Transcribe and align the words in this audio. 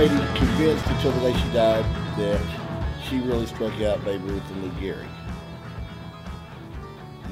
Lady 0.00 0.16
convinced 0.34 0.86
until 0.86 1.12
the 1.12 1.30
day 1.30 1.38
she 1.38 1.52
died 1.52 1.84
that 2.16 2.40
she 3.06 3.18
really 3.18 3.44
struck 3.44 3.78
out 3.82 4.02
Babe 4.02 4.24
Ruth 4.24 4.50
and 4.50 4.62
Lou 4.62 4.70
Gehrig. 4.80 5.06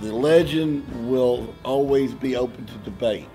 The 0.02 0.12
legend 0.12 1.08
will 1.08 1.54
always 1.64 2.12
be 2.12 2.36
open 2.36 2.66
to 2.66 2.74
debate. 2.84 3.26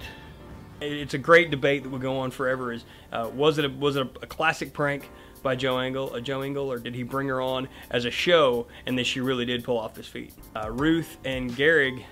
It's 0.81 1.15
a 1.15 1.17
great 1.17 1.49
debate 1.49 1.81
that 1.81 1.89
will 1.89 1.97
go 1.97 2.19
on 2.19 2.29
forever. 2.29 2.73
Is 2.73 2.85
uh, 3.11 3.31
was 3.33 3.57
it 3.57 3.65
a, 3.65 3.69
was 3.69 3.95
it 3.95 4.05
a, 4.05 4.09
a 4.21 4.27
classic 4.27 4.71
prank 4.71 5.09
by 5.41 5.55
Joe 5.55 5.79
Engel, 5.79 6.13
a 6.13 6.21
Joe 6.21 6.41
Engel, 6.41 6.71
or 6.71 6.77
did 6.77 6.93
he 6.93 7.01
bring 7.01 7.27
her 7.29 7.41
on 7.41 7.67
as 7.89 8.05
a 8.05 8.11
show 8.11 8.67
and 8.85 8.95
then 8.95 9.03
she 9.03 9.19
really 9.19 9.45
did 9.45 9.63
pull 9.63 9.79
off 9.79 9.95
his 9.95 10.05
feet? 10.05 10.31
Uh, 10.55 10.69
Ruth 10.69 11.17
and 11.25 11.49
Gehrig 11.49 12.03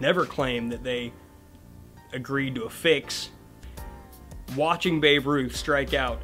never 0.00 0.24
claimed 0.24 0.72
that 0.72 0.82
they 0.82 1.12
agreed 2.14 2.54
to 2.54 2.62
a 2.62 2.70
fix. 2.70 3.28
Watching 4.56 4.98
Babe 4.98 5.26
Ruth 5.26 5.54
strike 5.54 5.92
out 5.92 6.22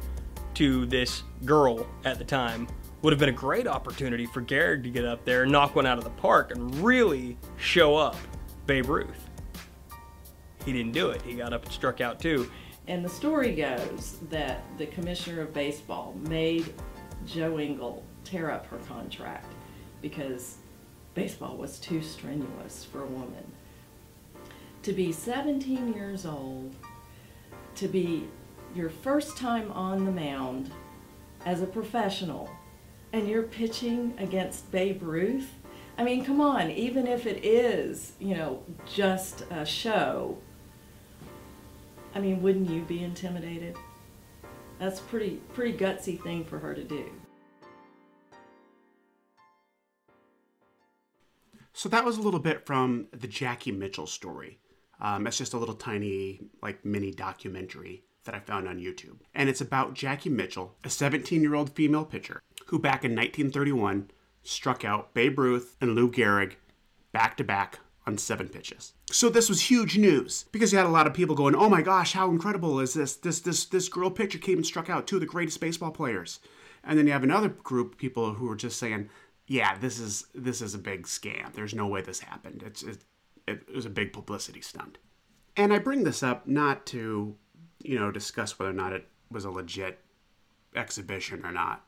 to 0.55 0.85
this 0.85 1.23
girl 1.45 1.87
at 2.05 2.17
the 2.17 2.25
time 2.25 2.67
would 3.01 3.11
have 3.13 3.19
been 3.19 3.29
a 3.29 3.33
great 3.33 3.67
opportunity 3.67 4.25
for 4.25 4.41
Gehrig 4.41 4.83
to 4.83 4.89
get 4.89 5.05
up 5.05 5.25
there 5.25 5.45
knock 5.45 5.75
one 5.75 5.85
out 5.85 5.97
of 5.97 6.03
the 6.03 6.11
park 6.11 6.51
and 6.51 6.75
really 6.83 7.37
show 7.57 7.95
up 7.95 8.15
Babe 8.67 8.89
Ruth. 8.89 9.29
He 10.65 10.73
didn't 10.73 10.91
do 10.91 11.09
it. 11.09 11.21
He 11.23 11.33
got 11.33 11.53
up 11.53 11.63
and 11.63 11.73
struck 11.73 12.01
out 12.01 12.19
too. 12.19 12.49
And 12.87 13.03
the 13.03 13.09
story 13.09 13.55
goes 13.55 14.17
that 14.29 14.63
the 14.77 14.85
commissioner 14.87 15.41
of 15.41 15.53
baseball 15.53 16.15
made 16.21 16.73
Joe 17.25 17.57
Engel 17.57 18.03
tear 18.23 18.51
up 18.51 18.65
her 18.67 18.77
contract 18.87 19.51
because 20.01 20.57
baseball 21.13 21.57
was 21.57 21.79
too 21.79 22.01
strenuous 22.01 22.85
for 22.85 23.03
a 23.03 23.07
woman. 23.07 23.51
To 24.83 24.93
be 24.93 25.11
17 25.11 25.93
years 25.93 26.25
old, 26.25 26.75
to 27.75 27.87
be 27.87 28.27
your 28.75 28.89
first 28.89 29.37
time 29.37 29.71
on 29.71 30.05
the 30.05 30.11
mound 30.11 30.71
as 31.45 31.61
a 31.61 31.65
professional, 31.65 32.49
and 33.13 33.27
you're 33.27 33.43
pitching 33.43 34.13
against 34.17 34.71
Babe 34.71 35.01
Ruth. 35.03 35.49
I 35.97 36.03
mean, 36.03 36.23
come 36.23 36.41
on, 36.41 36.71
even 36.71 37.07
if 37.07 37.25
it 37.25 37.45
is, 37.45 38.13
you 38.19 38.35
know, 38.35 38.63
just 38.91 39.43
a 39.51 39.65
show, 39.65 40.37
I 42.15 42.19
mean, 42.19 42.41
wouldn't 42.41 42.69
you 42.69 42.81
be 42.83 43.03
intimidated? 43.03 43.77
That's 44.79 44.99
pretty 44.99 45.41
pretty 45.53 45.77
gutsy 45.77 46.21
thing 46.21 46.43
for 46.43 46.59
her 46.59 46.73
to 46.73 46.83
do. 46.83 47.11
So 51.73 51.89
that 51.89 52.05
was 52.05 52.17
a 52.17 52.21
little 52.21 52.39
bit 52.39 52.65
from 52.65 53.07
the 53.11 53.27
Jackie 53.27 53.71
Mitchell 53.71 54.07
story. 54.07 54.59
Um, 54.99 55.25
it's 55.25 55.37
just 55.37 55.53
a 55.53 55.57
little 55.57 55.73
tiny, 55.73 56.41
like, 56.61 56.85
mini 56.85 57.11
documentary 57.11 58.03
that 58.25 58.35
I 58.35 58.39
found 58.39 58.67
on 58.67 58.79
YouTube. 58.79 59.19
And 59.33 59.49
it's 59.49 59.61
about 59.61 59.93
Jackie 59.93 60.29
Mitchell, 60.29 60.75
a 60.83 60.89
17 60.89 61.41
year 61.41 61.55
old 61.55 61.71
female 61.71 62.05
pitcher 62.05 62.41
who 62.67 62.79
back 62.79 63.03
in 63.03 63.11
1931 63.11 64.11
struck 64.43 64.83
out 64.85 65.13
Babe 65.13 65.37
Ruth 65.37 65.75
and 65.81 65.95
Lou 65.95 66.09
Gehrig 66.09 66.53
back 67.11 67.37
to 67.37 67.43
back 67.43 67.79
on 68.07 68.17
seven 68.17 68.47
pitches. 68.47 68.93
So 69.11 69.29
this 69.29 69.49
was 69.49 69.69
huge 69.69 69.97
news 69.97 70.45
because 70.51 70.71
you 70.71 70.77
had 70.77 70.87
a 70.87 70.91
lot 70.91 71.07
of 71.07 71.13
people 71.13 71.35
going, 71.35 71.55
"Oh 71.55 71.69
my 71.69 71.81
gosh, 71.81 72.13
how 72.13 72.29
incredible 72.29 72.79
is 72.79 72.93
this? 72.93 73.15
This 73.15 73.39
this 73.39 73.65
this 73.65 73.89
girl 73.89 74.09
pitcher 74.09 74.39
came 74.39 74.57
and 74.57 74.65
struck 74.65 74.89
out 74.89 75.05
two 75.05 75.17
of 75.17 75.21
the 75.21 75.27
greatest 75.27 75.59
baseball 75.59 75.91
players." 75.91 76.39
And 76.83 76.97
then 76.97 77.05
you 77.05 77.13
have 77.13 77.23
another 77.23 77.49
group 77.49 77.93
of 77.93 77.97
people 77.97 78.33
who 78.33 78.49
are 78.49 78.55
just 78.55 78.79
saying, 78.79 79.09
"Yeah, 79.47 79.77
this 79.77 79.99
is 79.99 80.25
this 80.33 80.61
is 80.61 80.73
a 80.73 80.79
big 80.79 81.03
scam. 81.03 81.53
There's 81.53 81.75
no 81.75 81.87
way 81.87 82.01
this 82.01 82.21
happened. 82.21 82.63
It's 82.65 82.81
it, 82.81 83.03
it 83.47 83.75
was 83.75 83.85
a 83.85 83.89
big 83.89 84.13
publicity 84.13 84.61
stunt." 84.61 84.97
And 85.57 85.73
I 85.73 85.79
bring 85.79 86.03
this 86.03 86.23
up 86.23 86.47
not 86.47 86.85
to, 86.87 87.35
you 87.85 87.99
know, 87.99 88.11
discuss 88.11 88.57
whether 88.57 88.71
or 88.71 88.75
not 88.75 88.93
it 88.93 89.07
was 89.29 89.45
a 89.45 89.51
legit 89.51 89.99
exhibition 90.75 91.45
or 91.45 91.51
not, 91.51 91.85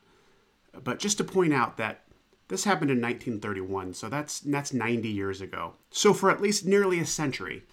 but 0.84 1.00
just 1.00 1.18
to 1.18 1.24
point 1.24 1.54
out 1.54 1.78
that 1.78 2.04
this 2.48 2.66
happened 2.66 2.92
in 2.92 3.02
1931, 3.02 3.94
so 3.94 4.10
that's 4.10 4.40
that's 4.42 4.74
90 4.74 5.08
years 5.08 5.42
ago. 5.42 5.74
So 5.90 6.14
for 6.14 6.30
at 6.30 6.42
least 6.42 6.66
nearly 6.66 7.00
a 7.00 7.06
century, 7.06 7.64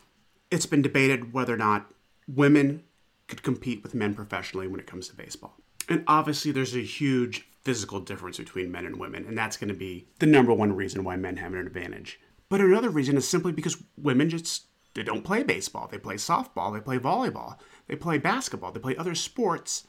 it's 0.51 0.67
been 0.67 0.83
debated 0.83 1.33
whether 1.33 1.55
or 1.55 1.59
not 1.59 1.91
women 2.29 2.85
could 3.29 3.43
compete 3.43 3.83
with 3.83 3.95
men 3.95 4.15
professionally 4.15 4.69
when 4.69 4.81
it 4.81 4.87
comes 4.87 5.09
to 5.09 5.17
baseball. 5.17 5.57
And 5.89 6.05
obviously 6.07 6.53
there's 6.53 6.77
a 6.77 6.83
huge 6.83 7.49
physical 7.63 8.01
difference 8.01 8.39
between 8.39 8.73
men 8.73 8.87
and 8.87 8.97
women, 8.97 9.27
and 9.27 9.37
that's 9.37 9.57
going 9.57 9.69
to 9.69 9.75
be 9.75 10.09
the 10.19 10.27
number 10.27 10.53
one 10.53 10.75
reason 10.75 11.05
why 11.05 11.17
men 11.17 11.37
have 11.37 11.53
an 11.53 11.67
advantage. 11.67 12.21
But 12.49 12.61
another 12.61 12.91
reason 12.91 13.17
is 13.17 13.29
simply 13.29 13.53
because 13.53 13.83
women 13.97 14.31
just 14.31 14.67
they 14.95 15.03
don't 15.03 15.25
play 15.25 15.43
baseball. 15.43 15.89
They 15.89 15.99
play 15.99 16.17
softball, 16.17 16.73
they 16.73 16.81
play 16.81 16.99
volleyball, 16.99 17.57
they 17.87 17.97
play 17.97 18.19
basketball, 18.19 18.73
they 18.73 18.81
play 18.81 18.97
other 18.97 19.15
sports, 19.15 19.87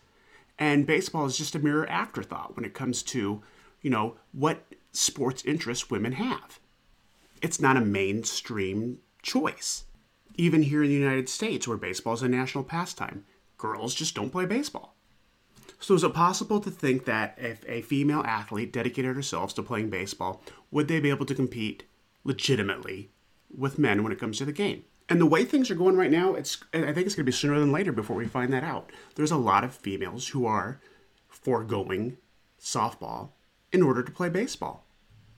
and 0.60 0.86
baseball 0.86 1.26
is 1.26 1.38
just 1.38 1.56
a 1.56 1.60
mere 1.60 1.86
afterthought 1.86 2.56
when 2.56 2.66
it 2.66 2.74
comes 2.74 3.02
to, 3.04 3.42
you 3.82 3.90
know, 3.90 4.16
what 4.32 4.64
sports 4.92 5.44
interests 5.44 5.90
women 5.90 6.14
have. 6.14 6.60
It's 7.42 7.60
not 7.60 7.78
a 7.78 7.82
mainstream 7.82 9.00
choice. 9.24 9.86
Even 10.36 10.64
here 10.64 10.84
in 10.84 10.90
the 10.90 10.96
United 10.96 11.30
States, 11.30 11.68
where 11.68 11.78
baseball 11.78 12.14
is 12.14 12.22
a 12.22 12.30
national 12.30 12.64
pastime, 12.64 13.26
girls 13.58 13.96
just 13.96 14.16
don't 14.16 14.32
play 14.32 14.46
baseball. 14.46 14.96
So, 15.80 15.96
is 15.96 16.04
it 16.04 16.14
possible 16.14 16.60
to 16.60 16.70
think 16.70 17.06
that 17.06 17.36
if 17.42 17.66
a 17.68 17.82
female 17.82 18.22
athlete 18.22 18.72
dedicated 18.72 19.16
herself 19.16 19.56
to 19.56 19.64
playing 19.64 19.90
baseball, 19.90 20.44
would 20.70 20.88
they 20.88 21.00
be 21.00 21.10
able 21.10 21.26
to 21.26 21.34
compete 21.34 21.84
legitimately 22.24 23.10
with 23.56 23.80
men 23.80 24.04
when 24.04 24.12
it 24.12 24.20
comes 24.20 24.38
to 24.38 24.46
the 24.46 24.52
game? 24.52 24.84
And 25.10 25.20
the 25.20 25.26
way 25.26 25.44
things 25.44 25.70
are 25.70 25.76
going 25.76 25.98
right 25.98 26.12
now, 26.12 26.36
it's 26.36 26.58
I 26.74 26.94
think 26.94 27.06
it's 27.06 27.16
going 27.16 27.26
to 27.26 27.32
be 27.32 27.32
sooner 27.32 27.60
than 27.60 27.72
later 27.72 27.92
before 27.92 28.16
we 28.16 28.28
find 28.28 28.54
that 28.54 28.64
out. 28.64 28.92
There's 29.16 29.32
a 29.32 29.38
lot 29.38 29.64
of 29.64 29.74
females 29.74 30.30
who 30.30 30.46
are 30.46 30.80
foregoing 31.28 32.18
softball 32.60 33.32
in 33.72 33.82
order 33.82 34.04
to 34.04 34.12
play 34.12 34.30
baseball. 34.30 34.86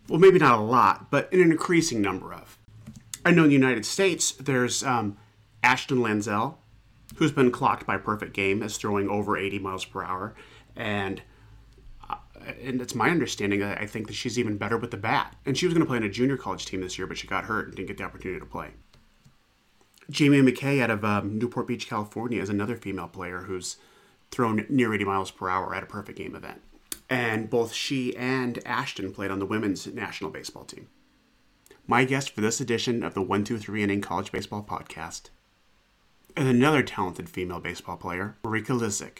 Well, 0.09 0.19
maybe 0.19 0.39
not 0.39 0.59
a 0.59 0.61
lot, 0.61 1.09
but 1.09 1.31
in 1.31 1.41
an 1.41 1.51
increasing 1.51 2.01
number 2.01 2.33
of. 2.33 2.57
I 3.25 3.31
know 3.31 3.43
in 3.43 3.49
the 3.49 3.55
United 3.55 3.85
States, 3.85 4.31
there's 4.33 4.83
um, 4.83 5.17
Ashton 5.63 5.99
Lansdell, 5.99 6.55
who's 7.15 7.31
been 7.31 7.51
clocked 7.51 7.85
by 7.85 7.97
Perfect 7.97 8.33
Game 8.33 8.61
as 8.61 8.77
throwing 8.77 9.07
over 9.07 9.37
80 9.37 9.59
miles 9.59 9.85
per 9.85 10.03
hour, 10.03 10.35
and 10.75 11.21
uh, 12.09 12.15
and 12.61 12.81
it's 12.81 12.95
my 12.95 13.09
understanding 13.09 13.61
that 13.61 13.79
I 13.79 13.85
think 13.85 14.07
that 14.07 14.13
she's 14.13 14.37
even 14.37 14.57
better 14.57 14.77
with 14.77 14.91
the 14.91 14.97
bat. 14.97 15.35
And 15.45 15.57
she 15.57 15.65
was 15.65 15.73
going 15.73 15.85
to 15.85 15.89
play 15.89 15.97
on 15.97 16.03
a 16.03 16.09
junior 16.09 16.35
college 16.35 16.65
team 16.65 16.81
this 16.81 16.97
year, 16.97 17.07
but 17.07 17.17
she 17.17 17.27
got 17.27 17.45
hurt 17.45 17.67
and 17.67 17.75
didn't 17.75 17.87
get 17.87 17.97
the 17.97 18.03
opportunity 18.03 18.39
to 18.39 18.45
play. 18.45 18.71
Jamie 20.09 20.41
McKay 20.41 20.81
out 20.81 20.89
of 20.89 21.03
um, 21.05 21.37
Newport 21.37 21.67
Beach, 21.67 21.87
California, 21.87 22.41
is 22.41 22.49
another 22.49 22.75
female 22.75 23.07
player 23.07 23.39
who's 23.41 23.77
thrown 24.31 24.65
near 24.69 24.93
80 24.93 25.05
miles 25.05 25.31
per 25.31 25.49
hour 25.49 25.73
at 25.73 25.83
a 25.83 25.87
Perfect 25.87 26.17
Game 26.17 26.35
event 26.35 26.61
and 27.13 27.49
both 27.49 27.73
she 27.73 28.15
and 28.15 28.59
Ashton 28.65 29.11
played 29.13 29.29
on 29.29 29.37
the 29.37 29.45
women's 29.45 29.85
national 29.87 30.31
baseball 30.31 30.63
team. 30.63 30.87
My 31.85 32.05
guest 32.05 32.33
for 32.33 32.41
this 32.41 32.61
edition 32.61 33.03
of 33.03 33.13
the 33.13 33.21
123 33.21 33.83
Inning 33.83 34.01
College 34.01 34.31
Baseball 34.31 34.65
Podcast 34.67 35.29
is 36.35 36.47
another 36.47 36.81
talented 36.81 37.29
female 37.29 37.59
baseball 37.59 37.97
player, 37.97 38.37
Marika 38.43 38.79
Lyszczyk. 38.79 39.19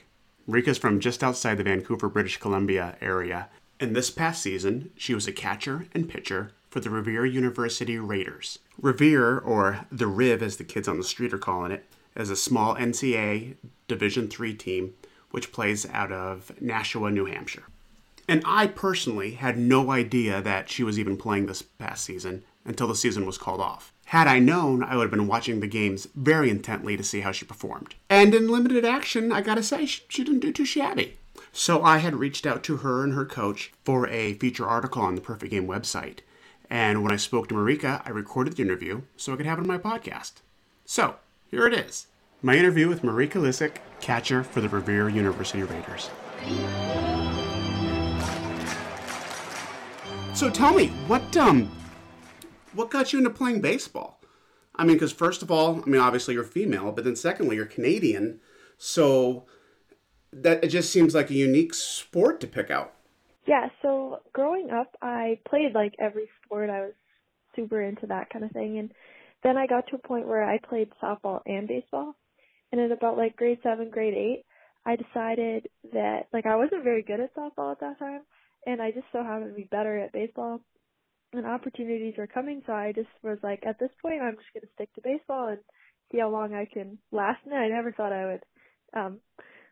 Marika's 0.49 0.79
from 0.79 0.99
just 0.99 1.23
outside 1.23 1.57
the 1.57 1.63
Vancouver, 1.63 2.09
British 2.09 2.37
Columbia 2.37 2.97
area, 2.99 3.49
and 3.79 3.95
this 3.95 4.09
past 4.09 4.41
season, 4.41 4.91
she 4.95 5.13
was 5.13 5.27
a 5.27 5.31
catcher 5.31 5.85
and 5.93 6.09
pitcher 6.09 6.51
for 6.73 6.79
the 6.79 6.89
Rivier 6.89 7.23
University 7.23 7.99
Raiders. 7.99 8.57
Rivier, 8.81 9.39
or 9.39 9.85
the 9.91 10.07
Riv 10.07 10.41
as 10.41 10.57
the 10.57 10.63
kids 10.63 10.87
on 10.87 10.97
the 10.97 11.03
street 11.03 11.31
are 11.31 11.37
calling 11.37 11.71
it, 11.71 11.85
is 12.15 12.31
a 12.31 12.35
small 12.35 12.73
NCAA 12.73 13.57
Division 13.87 14.27
III 14.27 14.55
team 14.55 14.95
which 15.29 15.51
plays 15.51 15.87
out 15.91 16.11
of 16.11 16.51
Nashua, 16.59 17.11
New 17.11 17.25
Hampshire. 17.25 17.65
And 18.27 18.41
I 18.43 18.65
personally 18.65 19.35
had 19.35 19.55
no 19.55 19.91
idea 19.91 20.41
that 20.41 20.67
she 20.67 20.83
was 20.83 20.97
even 20.97 21.15
playing 21.15 21.45
this 21.45 21.61
past 21.61 22.05
season 22.05 22.43
until 22.65 22.87
the 22.87 22.95
season 22.95 23.27
was 23.27 23.37
called 23.37 23.61
off. 23.61 23.93
Had 24.05 24.25
I 24.25 24.39
known, 24.39 24.83
I 24.83 24.95
would 24.95 25.03
have 25.03 25.11
been 25.11 25.27
watching 25.27 25.59
the 25.59 25.67
games 25.67 26.07
very 26.15 26.49
intently 26.49 26.97
to 26.97 27.03
see 27.03 27.19
how 27.19 27.31
she 27.31 27.45
performed. 27.45 27.93
And 28.09 28.33
in 28.33 28.47
limited 28.47 28.83
action, 28.83 29.31
I 29.31 29.41
gotta 29.41 29.61
say, 29.61 29.85
she, 29.85 30.01
she 30.09 30.23
didn't 30.23 30.39
do 30.39 30.51
too 30.51 30.65
shabby. 30.65 31.17
So 31.51 31.83
I 31.83 31.99
had 31.99 32.15
reached 32.15 32.47
out 32.47 32.63
to 32.63 32.77
her 32.77 33.03
and 33.03 33.13
her 33.13 33.25
coach 33.25 33.71
for 33.83 34.07
a 34.07 34.33
feature 34.33 34.65
article 34.65 35.03
on 35.03 35.13
the 35.13 35.21
Perfect 35.21 35.51
Game 35.51 35.67
website. 35.67 36.21
And 36.73 37.03
when 37.03 37.11
I 37.11 37.17
spoke 37.17 37.49
to 37.49 37.53
Marika, 37.53 38.01
I 38.03 38.09
recorded 38.09 38.55
the 38.55 38.63
interview 38.63 39.03
so 39.15 39.31
I 39.31 39.35
could 39.35 39.45
have 39.45 39.59
it 39.59 39.61
on 39.61 39.67
my 39.67 39.77
podcast. 39.77 40.41
So, 40.85 41.17
here 41.51 41.67
it 41.67 41.73
is 41.75 42.07
my 42.41 42.55
interview 42.55 42.89
with 42.89 43.03
Marika 43.03 43.33
Lyszczyk, 43.33 43.75
catcher 44.01 44.43
for 44.43 44.59
the 44.59 44.67
Rivier 44.67 45.07
University 45.07 45.61
Raiders. 45.61 46.09
So 50.33 50.49
tell 50.49 50.73
me, 50.73 50.87
what 51.05 51.37
um, 51.37 51.71
what 52.73 52.89
got 52.89 53.13
you 53.13 53.19
into 53.19 53.29
playing 53.29 53.61
baseball? 53.61 54.19
I 54.75 54.83
mean, 54.83 54.95
because 54.95 55.11
first 55.11 55.43
of 55.43 55.51
all, 55.51 55.83
I 55.85 55.87
mean, 55.87 56.01
obviously 56.01 56.33
you're 56.33 56.43
female, 56.43 56.91
but 56.91 57.03
then 57.05 57.15
secondly, 57.15 57.55
you're 57.55 57.67
Canadian, 57.67 58.39
so 58.79 59.45
that 60.31 60.63
it 60.63 60.69
just 60.69 60.89
seems 60.89 61.13
like 61.13 61.29
a 61.29 61.35
unique 61.35 61.75
sport 61.75 62.41
to 62.41 62.47
pick 62.47 62.71
out. 62.71 62.95
Yeah, 63.45 63.67
so 63.81 64.19
growing 64.31 64.69
up, 64.71 64.95
I 65.01 65.39
played 65.47 65.73
like 65.73 65.93
every 65.99 66.29
sport. 66.45 66.69
I 66.69 66.81
was 66.81 66.93
super 67.55 67.81
into 67.81 68.07
that 68.07 68.29
kind 68.29 68.45
of 68.45 68.51
thing, 68.51 68.79
and 68.79 68.91
then 69.43 69.57
I 69.57 69.67
got 69.67 69.87
to 69.87 69.95
a 69.95 70.07
point 70.07 70.27
where 70.27 70.43
I 70.43 70.59
played 70.59 70.89
softball 71.01 71.41
and 71.45 71.67
baseball. 71.67 72.15
And 72.71 72.81
at 72.81 72.91
about 72.91 73.17
like 73.17 73.35
grade 73.35 73.59
seven, 73.61 73.89
grade 73.91 74.15
eight, 74.15 74.45
I 74.85 74.95
decided 74.95 75.67
that 75.91 76.27
like 76.31 76.45
I 76.45 76.55
wasn't 76.55 76.83
very 76.83 77.03
good 77.03 77.19
at 77.19 77.35
softball 77.35 77.71
at 77.71 77.79
that 77.81 77.99
time, 77.99 78.21
and 78.65 78.81
I 78.81 78.91
just 78.91 79.05
so 79.11 79.23
happened 79.23 79.51
to 79.51 79.61
be 79.61 79.67
better 79.69 79.99
at 79.99 80.13
baseball. 80.13 80.61
And 81.33 81.45
opportunities 81.47 82.13
were 82.17 82.27
coming, 82.27 82.61
so 82.65 82.73
I 82.73 82.93
just 82.93 83.09
was 83.23 83.39
like, 83.41 83.65
at 83.65 83.79
this 83.79 83.89
point, 84.01 84.21
I'm 84.21 84.35
just 84.35 84.53
gonna 84.53 84.71
stick 84.75 84.93
to 84.93 85.01
baseball 85.01 85.49
and 85.49 85.59
see 86.11 86.19
how 86.19 86.29
long 86.29 86.53
I 86.53 86.65
can 86.65 86.97
last. 87.11 87.39
And 87.45 87.55
I 87.55 87.67
never 87.67 87.91
thought 87.91 88.13
I 88.13 88.25
would 88.25 88.43
um 88.93 89.19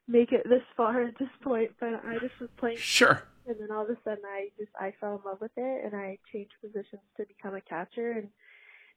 make 0.08 0.32
it 0.34 0.44
this 0.50 0.64
far 0.76 1.04
at 1.04 1.18
this 1.18 1.30
point, 1.42 1.72
but 1.80 2.04
I 2.06 2.18
just 2.20 2.40
was 2.40 2.50
playing. 2.58 2.78
Sure. 2.78 3.24
And 3.48 3.56
then 3.60 3.72
all 3.72 3.84
of 3.84 3.90
a 3.90 3.98
sudden, 4.04 4.24
I 4.26 4.50
just 4.58 4.72
I 4.80 4.94
fell 5.00 5.16
in 5.16 5.30
love 5.30 5.42
with 5.42 5.52
it, 5.58 5.86
and 5.86 5.96
I 5.96 6.20
changed 6.32 6.54
positions 6.62 7.02
to 7.18 7.26
become 7.26 7.56
a 7.56 7.62
catcher, 7.62 8.12
and 8.12 8.30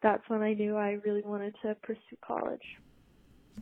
that's 0.03 0.23
when 0.29 0.43
I 0.43 0.53
knew 0.55 0.77
I 0.77 0.99
really 1.05 1.23
wanted 1.23 1.55
to 1.63 1.75
pursue 1.83 2.17
college. 2.27 2.63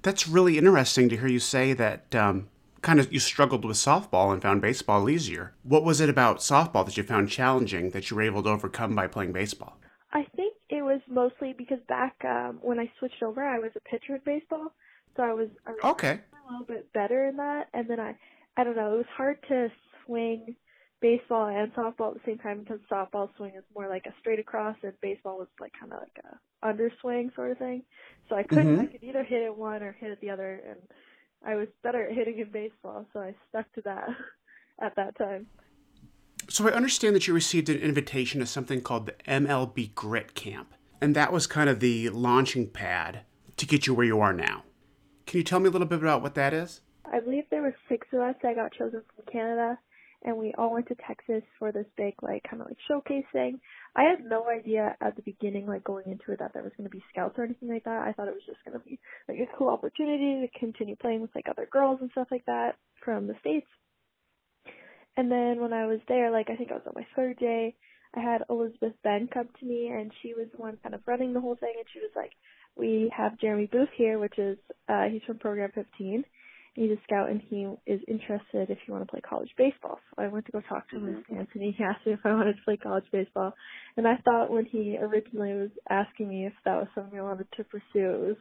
That's 0.03 0.27
really 0.27 0.59
interesting 0.59 1.09
to 1.11 1.17
hear 1.17 1.29
you 1.29 1.39
say 1.39 1.73
that. 1.75 2.15
Um, 2.15 2.49
kind 2.83 2.99
of 2.99 3.13
you 3.13 3.21
struggled 3.21 3.65
with 3.65 3.77
softball 3.77 4.33
and 4.33 4.43
found 4.43 4.61
baseball 4.61 5.09
easier. 5.09 5.55
What 5.63 5.85
was 5.85 6.01
it 6.01 6.09
about 6.09 6.39
softball 6.39 6.85
that 6.85 6.97
you 6.97 7.05
found 7.05 7.29
challenging 7.31 7.91
that 7.91 8.11
you 8.11 8.17
were 8.17 8.23
able 8.23 8.43
to 8.43 8.51
overcome 8.51 8.97
by 8.97 9.07
playing 9.07 9.33
baseball? 9.33 9.77
I 10.13 10.27
think 10.37 10.55
it 10.69 10.83
was 10.83 11.01
mostly 11.09 11.55
because 11.57 11.79
back 11.89 12.17
um, 12.25 12.59
when 12.61 12.79
I 12.79 12.91
switched 12.99 13.23
over, 13.23 13.45
I 13.45 13.59
was 13.59 13.71
a 13.77 13.81
pitcher 13.89 14.17
in 14.17 14.21
baseball, 14.25 14.73
so 15.17 15.23
I 15.23 15.33
was, 15.33 15.49
I 15.67 15.71
was 15.71 15.81
Okay. 15.85 16.19
a 16.33 16.53
little 16.53 16.67
bit 16.67 16.93
better 16.93 17.29
in 17.29 17.37
that. 17.37 17.69
And 17.73 17.89
then 17.89 18.01
I, 18.01 18.17
I 18.57 18.65
don't 18.65 18.77
know, 18.77 18.95
it 18.95 18.97
was 18.99 19.07
hard 19.17 19.39
to 19.49 19.69
swing 20.05 20.57
baseball 21.03 21.49
and 21.49 21.75
softball 21.75 22.09
at 22.09 22.15
the 22.15 22.21
same 22.25 22.39
time 22.39 22.61
because 22.61 22.79
softball 22.91 23.29
swing 23.37 23.53
is 23.57 23.65
more 23.75 23.89
like 23.89 24.07
a 24.07 24.15
straight 24.21 24.39
across, 24.39 24.77
and 24.83 24.93
baseball 25.03 25.39
was 25.39 25.49
like 25.61 25.73
kind 25.79 25.93
of 25.93 25.99
like 25.99 26.25
a 26.25 26.67
underswing 26.67 27.31
sort 27.35 27.51
of 27.51 27.59
thing. 27.59 27.83
So 28.29 28.37
I 28.37 28.45
couldn't, 28.45 28.79
I 28.79 28.87
Mhm. 28.87 28.93
could 28.93 29.03
either 29.03 29.25
hit 29.25 29.43
it 29.43 29.55
one 29.55 29.83
or 29.83 29.93
hit 29.93 30.13
it 30.13 30.21
the 30.21 30.31
other, 30.31 30.63
and 30.67 30.79
I 31.45 31.57
was 31.57 31.69
better 31.83 32.05
at 32.07 32.15
hitting 32.15 32.39
in 32.39 32.51
baseball, 32.51 33.05
so 33.13 33.21
I 33.21 33.35
stuck 33.49 33.71
to 33.75 33.83
that 33.83 34.09
at 34.81 34.95
that 34.97 35.19
time. 35.19 35.49
So 36.49 36.69
I 36.69 36.73
understand 36.73 37.15
that 37.17 37.27
you 37.27 37.35
received 37.35 37.69
an 37.69 37.79
invitation 37.79 38.41
to 38.41 38.47
something 38.47 38.81
called 38.81 39.07
the 39.07 39.15
MLB 39.27 39.95
Grit 39.95 40.35
Camp, 40.35 40.75
and 41.01 41.15
that 41.17 41.33
was 41.33 41.47
kind 41.47 41.69
of 41.69 41.81
the 41.81 42.09
launching 42.11 42.69
pad 42.69 43.21
to 43.57 43.67
get 43.67 43.87
you 43.87 43.95
where 43.95 44.07
you 44.07 44.21
are 44.21 44.33
now. 44.33 44.65
Can 45.27 45.39
you 45.39 45.45
tell 45.45 45.61
me 45.61 45.69
a 45.69 45.71
little 45.71 45.87
bit 45.87 46.01
about 46.01 46.23
what 46.23 46.35
that 46.35 46.53
is? 46.53 46.81
I 47.11 47.21
believe 47.21 47.45
there 47.51 47.63
were 47.63 47.75
six 47.89 48.07
of 48.13 48.21
us 48.21 48.35
that 48.43 48.57
got 48.57 48.73
chosen 48.73 49.03
from 49.15 49.25
Canada, 49.33 49.79
and 50.25 50.37
we 50.37 50.55
all 50.57 50.73
went 50.73 50.89
to 50.89 50.95
Texas 51.07 51.43
for 51.59 51.73
this 51.73 51.87
big, 51.97 52.15
like, 52.23 52.43
kind 52.49 52.61
of 52.61 52.69
like 52.69 52.77
showcase 52.89 53.25
thing. 53.33 53.61
I 53.97 54.03
had 54.05 54.25
no 54.25 54.49
idea 54.49 54.97
at 55.01 55.17
the 55.17 55.23
beginning, 55.23 55.67
like, 55.67 55.85
going 55.85 56.05
into 56.07 56.33
it, 56.33 56.39
that 56.39 56.53
there 56.55 56.63
was 56.63 56.73
going 56.77 56.89
to 56.89 56.97
be 56.97 57.03
scouts 57.11 57.35
or 57.39 57.45
anything 57.45 57.69
like 57.69 57.85
that. 57.85 58.07
I 58.07 58.13
thought 58.13 58.29
it 58.29 58.35
was 58.35 58.47
just 58.47 58.65
going 58.65 58.79
to 58.79 58.85
be, 58.85 58.99
like, 59.29 59.39
a 59.39 59.57
cool 59.57 59.69
opportunity 59.69 60.47
to 60.47 60.59
continue 60.59 60.97
playing 60.97 61.21
with, 61.21 61.35
like, 61.35 61.47
other 61.49 61.69
girls 61.71 61.99
and 62.01 62.11
stuff 62.13 62.29
like 62.31 62.45
that 62.47 62.77
from 63.05 63.27
the 63.27 63.35
States. 63.41 63.67
And 65.17 65.31
then 65.31 65.61
when 65.61 65.73
I 65.73 65.87
was 65.87 66.01
there, 66.09 66.31
like, 66.31 66.49
I 66.51 66.57
think 66.57 66.71
I 66.71 66.75
was 66.75 66.87
on 66.87 66.95
my 66.95 67.07
third 67.17 67.39
day, 67.39 67.75
I 68.15 68.21
had 68.21 68.45
Elizabeth 68.49 68.95
Benn 69.03 69.29
come 69.33 69.49
to 69.59 69.67
me, 69.67 69.89
and 69.89 70.13
she 70.23 70.35
was 70.35 70.47
the 70.53 70.63
one 70.63 70.79
kind 70.83 70.95
of 70.95 71.03
running 71.07 71.33
the 71.33 71.41
whole 71.41 71.57
thing, 71.57 71.75
and 71.77 71.87
she 71.93 72.01
was 72.01 72.11
like, 72.15 72.33
we 72.77 73.13
have 73.15 73.39
Jeremy 73.39 73.69
Booth 73.71 73.91
here, 73.97 74.19
which 74.19 74.39
is, 74.39 74.57
uh, 74.89 75.05
he's 75.11 75.23
from 75.27 75.39
Program 75.39 75.71
15 75.75 76.25
he's 76.75 76.91
a 76.91 76.97
scout 77.05 77.31
and 77.31 77.41
he 77.49 77.67
is 77.87 78.01
interested 78.09 78.71
if 78.71 78.79
you 78.87 78.95
want 78.95 79.07
to 79.07 79.11
play 79.11 79.21
college 79.21 79.51
baseball. 79.59 79.99
So 80.17 80.23
I 80.23 80.29
went 80.29 80.47
to 80.47 80.53
go 80.53 80.61
talk 80.69 80.89
to 80.91 80.97
him 80.97 81.05
Mm-hmm. 81.07 81.33
and 81.33 81.41
Anthony. 81.41 81.75
He 81.77 81.85
asked 81.85 82.07
me 82.07 82.13
if 82.15 82.21
I 82.25 82.33
wanted 82.35 82.55
to 82.57 82.63
play 82.65 82.77
college 82.77 83.05
baseball. 83.13 83.53
And 83.97 84.07
I 84.09 84.17
thought 84.25 84.51
when 84.51 84.65
he 84.65 84.97
originally 85.01 85.53
was 85.55 85.71
asking 85.91 86.29
me 86.29 86.47
if 86.47 86.53
that 86.65 86.77
was 86.77 86.89
something 86.95 87.19
I 87.19 87.23
wanted 87.23 87.47
to 87.57 87.65
pursue, 87.65 87.83
it 87.95 88.27
was 88.29 88.37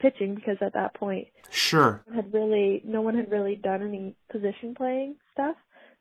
pitching 0.00 0.34
because 0.34 0.56
at 0.60 0.74
that 0.74 0.94
point 0.94 1.28
Sure. 1.50 2.04
had 2.14 2.32
really 2.32 2.82
no 2.84 3.00
one 3.02 3.14
had 3.16 3.30
really 3.30 3.56
done 3.56 3.82
any 3.82 4.16
position 4.30 4.74
playing 4.76 5.16
stuff. 5.32 5.56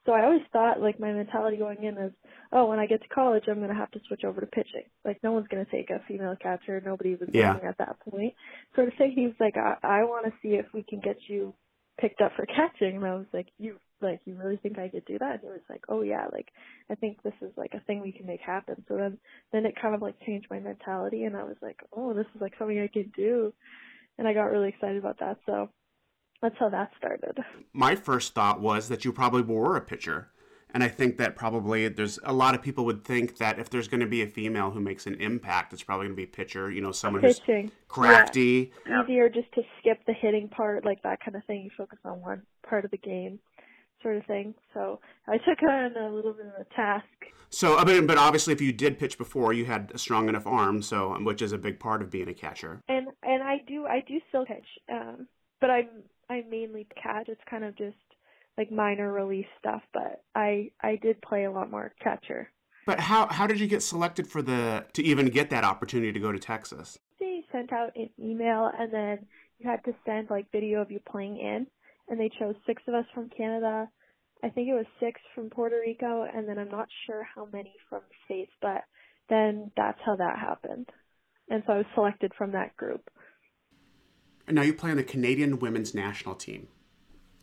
So 0.06 0.12
I 0.12 0.24
always 0.26 0.42
thought 0.54 0.82
like 0.82 1.00
my 1.00 1.12
mentality 1.12 1.58
going 1.58 1.84
in 1.84 1.98
is, 1.98 2.12
oh, 2.52 2.66
when 2.68 2.78
I 2.78 2.86
get 2.86 3.02
to 3.02 3.08
college, 3.08 3.44
I'm 3.48 3.60
gonna 3.60 3.74
have 3.76 3.92
to 3.92 4.00
switch 4.08 4.24
over 4.24 4.40
to 4.42 4.48
pitching. 4.48 4.84
Like 5.04 5.20
no 5.24 5.32
one's 5.32 5.48
gonna 5.48 5.66
take 5.72 5.90
a 5.90 6.00
female 6.08 6.36
catcher. 6.42 6.82
Nobody 6.86 7.16
was 7.16 7.30
Yeah. 7.34 7.54
looking 7.54 7.68
at 7.70 7.78
that 7.80 8.00
point. 8.02 8.34
Sort 8.76 8.88
of 8.90 8.94
thing. 8.98 9.12
He 9.16 9.26
was 9.28 9.36
like, 9.40 9.56
I, 9.58 9.76
I 9.84 10.04
want 10.04 10.26
to 10.26 10.34
see 10.44 10.56
if 10.56 10.66
we 10.74 10.84
can 10.84 11.00
get 11.00 11.18
you 11.28 11.54
picked 12.00 12.22
up 12.22 12.32
for 12.36 12.46
catching. 12.46 12.98
And 12.98 13.06
I 13.06 13.16
was 13.16 13.26
like, 13.34 13.48
you 13.58 13.78
like 14.02 14.20
you 14.26 14.36
really 14.36 14.58
think 14.58 14.78
I 14.78 14.90
could 14.90 15.06
do 15.06 15.18
that? 15.20 15.34
And 15.34 15.42
he 15.42 15.48
was 15.48 15.60
like, 15.70 15.84
oh 15.90 16.02
yeah, 16.02 16.26
like 16.32 16.50
I 16.90 16.96
think 16.96 17.22
this 17.24 17.34
is 17.42 17.52
like 17.58 17.74
a 17.74 17.80
thing 17.82 18.02
we 18.02 18.12
can 18.12 18.26
make 18.26 18.42
happen. 18.42 18.84
So 18.88 18.96
then 18.98 19.18
then 19.52 19.66
it 19.66 19.80
kind 19.82 19.96
of 19.96 20.02
like 20.02 20.16
changed 20.26 20.48
my 20.50 20.60
mentality, 20.60 21.24
and 21.24 21.36
I 21.36 21.44
was 21.44 21.58
like, 21.62 21.80
oh, 21.94 22.14
this 22.14 22.28
is 22.36 22.42
like 22.42 22.54
something 22.58 22.80
I 22.80 22.88
could 22.88 23.14
do, 23.14 23.54
and 24.18 24.28
I 24.28 24.34
got 24.34 24.52
really 24.52 24.70
excited 24.70 24.98
about 24.98 25.20
that. 25.20 25.38
So 25.46 25.70
that's 26.42 26.56
how 26.60 26.70
that 26.70 26.92
started. 26.98 27.40
My 27.74 27.96
first 27.96 28.34
thought 28.34 28.62
was 28.62 28.90
that 28.90 29.06
you 29.06 29.14
probably 29.14 29.42
were 29.42 29.76
a 29.76 29.82
pitcher. 29.82 30.30
And 30.76 30.84
I 30.84 30.90
think 30.90 31.16
that 31.20 31.38
probably 31.38 31.88
there's 31.88 32.20
a 32.26 32.34
lot 32.34 32.54
of 32.54 32.62
people 32.62 32.84
would 32.84 33.06
think 33.06 33.38
that 33.38 33.60
if 33.60 33.70
there's 33.70 33.88
going 33.88 34.02
to 34.02 34.06
be 34.06 34.22
a 34.24 34.28
female 34.28 34.72
who 34.72 34.82
makes 34.82 35.08
an 35.08 35.16
impact, 35.22 35.72
it's 35.72 35.82
probably 35.82 36.08
going 36.08 36.18
to 36.18 36.18
be 36.18 36.26
a 36.26 36.28
pitcher, 36.28 36.70
you 36.70 36.82
know, 36.82 36.92
someone 36.92 37.24
who's 37.24 37.40
Pitching. 37.40 37.72
crafty. 37.88 38.74
Easier 38.86 39.30
just 39.30 39.50
to 39.54 39.62
skip 39.80 40.00
the 40.06 40.12
hitting 40.12 40.50
part, 40.50 40.84
like 40.84 41.02
that 41.04 41.24
kind 41.24 41.38
of 41.38 41.46
thing. 41.46 41.64
You 41.64 41.70
focus 41.78 42.00
on 42.04 42.20
one 42.20 42.42
part 42.68 42.84
of 42.84 42.92
the 42.92 42.98
game, 42.98 43.40
sort 44.04 44.18
of 44.18 44.26
thing. 44.26 44.54
So 44.74 45.00
I 45.30 45.38
took 45.38 45.64
on 45.64 45.96
a 45.96 46.14
little 46.14 46.34
bit 46.34 46.48
of 46.48 46.68
a 46.68 46.76
task. 46.76 47.06
So, 47.52 47.78
I 47.78 47.86
mean, 47.86 48.06
but 48.06 48.18
obviously, 48.18 48.52
if 48.52 48.60
you 48.60 48.74
did 48.74 49.00
pitch 49.00 49.18
before, 49.18 49.54
you 49.54 49.64
had 49.64 49.94
a 49.96 49.98
strong 49.98 50.28
enough 50.28 50.46
arm, 50.46 50.82
so 50.82 51.18
which 51.22 51.42
is 51.42 51.54
a 51.54 51.58
big 51.58 51.80
part 51.80 52.02
of 52.02 52.12
being 52.12 52.28
a 52.28 52.34
catcher. 52.34 52.82
And 52.90 53.08
and 53.24 53.42
I 53.42 53.60
do 53.66 53.86
I 53.86 54.04
do 54.06 54.20
still 54.28 54.46
pitch, 54.46 54.68
um, 54.92 55.26
but 55.62 55.70
I'm 55.70 55.88
I 56.30 56.44
mainly 56.50 56.86
catch. 57.02 57.30
It's 57.30 57.40
kind 57.50 57.64
of 57.64 57.78
just 57.78 57.96
like 58.58 58.72
minor 58.72 59.12
release 59.12 59.48
stuff, 59.60 59.82
but 59.94 60.24
I 60.34 60.72
I 60.82 60.98
did 61.02 61.22
play 61.22 61.46
a 61.46 61.52
lot 61.52 61.70
more 61.70 61.94
catcher. 62.02 62.52
But 62.86 63.00
how 63.00 63.28
how 63.28 63.48
did 63.48 63.60
you 63.60 63.68
get 63.68 63.82
selected 63.82 64.28
for 64.28 64.42
the 64.42 64.86
to 64.94 65.04
even 65.04 65.28
get 65.28 65.50
that 65.50 65.64
opportunity 65.64 66.12
to 66.12 66.20
go 66.20 66.32
to 66.32 66.40
Texas? 66.40 66.98
They 67.20 67.44
sent 67.52 67.74
out 67.74 67.92
an 67.96 68.10
email, 68.20 68.72
and 68.78 68.94
then 68.94 69.26
you 69.60 69.70
had 69.70 69.84
to 69.86 69.94
send 70.06 70.30
like 70.30 70.52
video 70.52 70.82
of 70.82 70.92
you 70.92 71.00
playing 71.10 71.38
in, 71.38 71.68
and 72.10 72.20
they 72.20 72.30
chose 72.40 72.56
six 72.66 72.84
of 72.88 72.94
us 72.94 73.06
from 73.14 73.30
Canada. 73.30 73.90
I 74.44 74.50
think 74.50 74.70
it 74.70 74.74
was 74.74 74.86
six 75.00 75.20
from 75.34 75.50
Puerto 75.50 75.80
Rico, 75.80 76.28
and 76.32 76.48
then 76.48 76.60
I'm 76.60 76.70
not 76.70 76.88
sure 77.06 77.28
how 77.34 77.48
many 77.52 77.74
from 77.90 78.02
the 78.08 78.16
States, 78.26 78.52
but 78.62 78.84
then 79.30 79.72
that's 79.76 80.00
how 80.06 80.16
that 80.18 80.38
happened. 80.38 80.90
And 81.50 81.64
so 81.66 81.74
I 81.74 81.78
was 81.78 81.86
selected 81.96 82.32
from 82.38 82.52
that 82.52 82.76
group. 82.78 83.10
And 84.48 84.56
now 84.56 84.62
you 84.62 84.74
play 84.74 84.92
on 84.92 84.98
the 84.98 85.04
Canadian 85.04 85.58
women's 85.60 85.96
national 85.96 86.36
team. 86.36 86.68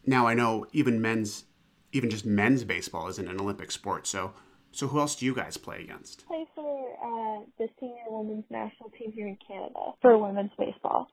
Now 0.06 0.26
I 0.26 0.34
know 0.34 0.66
even 0.72 1.00
men's, 1.00 1.44
even 1.92 2.10
just 2.10 2.26
men's 2.26 2.64
baseball 2.64 3.08
isn't 3.08 3.28
an 3.28 3.40
Olympic 3.40 3.70
sport. 3.70 4.06
So, 4.06 4.32
so 4.72 4.88
who 4.88 4.98
else 4.98 5.14
do 5.14 5.26
you 5.26 5.34
guys 5.34 5.56
play 5.56 5.80
against? 5.80 6.24
I 6.24 6.28
play 6.28 6.46
for 6.54 6.92
uh, 7.02 7.44
the 7.58 7.68
senior 7.78 8.04
women's 8.08 8.44
national 8.50 8.90
team 8.90 9.12
here 9.12 9.26
in 9.28 9.36
Canada 9.46 9.92
for 10.00 10.18
women's 10.18 10.52
baseball. 10.58 11.08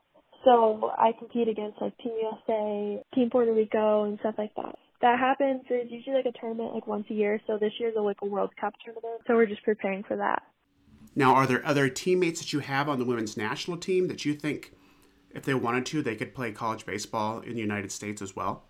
So 0.45 0.91
I 0.97 1.11
compete 1.17 1.49
against 1.49 1.81
like 1.81 1.97
Team 1.97 2.13
USA, 2.21 3.03
Team 3.13 3.29
Puerto 3.29 3.53
Rico, 3.53 4.05
and 4.05 4.17
stuff 4.19 4.35
like 4.37 4.55
that. 4.55 4.75
That 5.01 5.19
happens. 5.19 5.61
There's 5.67 5.91
usually 5.91 6.15
like 6.15 6.25
a 6.25 6.37
tournament 6.39 6.73
like 6.73 6.87
once 6.87 7.05
a 7.09 7.13
year. 7.13 7.39
So 7.47 7.57
this 7.57 7.73
year's 7.79 7.95
a, 7.97 8.01
like 8.01 8.17
a 8.21 8.25
World 8.25 8.51
Cup 8.59 8.73
tournament. 8.83 9.21
So 9.27 9.35
we're 9.35 9.45
just 9.45 9.63
preparing 9.63 10.03
for 10.03 10.17
that. 10.17 10.43
Now, 11.15 11.35
are 11.35 11.47
there 11.47 11.65
other 11.65 11.89
teammates 11.89 12.39
that 12.39 12.53
you 12.53 12.59
have 12.59 12.87
on 12.87 12.99
the 12.99 13.05
women's 13.05 13.35
national 13.35 13.77
team 13.77 14.07
that 14.07 14.25
you 14.25 14.33
think, 14.33 14.73
if 15.31 15.43
they 15.43 15.53
wanted 15.53 15.85
to, 15.87 16.01
they 16.01 16.15
could 16.15 16.33
play 16.33 16.51
college 16.51 16.85
baseball 16.85 17.39
in 17.39 17.55
the 17.55 17.61
United 17.61 17.91
States 17.91 18.21
as 18.21 18.35
well? 18.35 18.68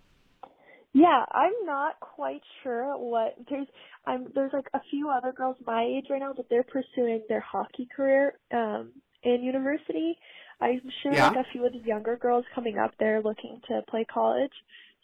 Yeah, 0.94 1.24
I'm 1.30 1.52
not 1.66 2.00
quite 2.00 2.42
sure 2.62 2.96
what 2.98 3.34
there's. 3.48 3.66
I'm 4.06 4.28
there's 4.34 4.52
like 4.52 4.68
a 4.74 4.80
few 4.90 5.10
other 5.10 5.32
girls 5.32 5.56
my 5.66 5.84
age 5.84 6.06
right 6.10 6.20
now, 6.20 6.32
but 6.36 6.46
they're 6.50 6.64
pursuing 6.64 7.22
their 7.28 7.40
hockey 7.40 7.86
career 7.94 8.38
um 8.52 8.92
in 9.22 9.42
university. 9.42 10.16
I'm 10.60 10.80
sure 11.02 11.12
Yeah. 11.12 11.28
like 11.28 11.36
a 11.36 11.44
few 11.52 11.64
of 11.66 11.72
the 11.72 11.80
younger 11.80 12.16
girls 12.16 12.44
coming 12.54 12.78
up 12.78 12.92
there 12.98 13.22
looking 13.22 13.60
to 13.68 13.82
play 13.88 14.04
college 14.12 14.52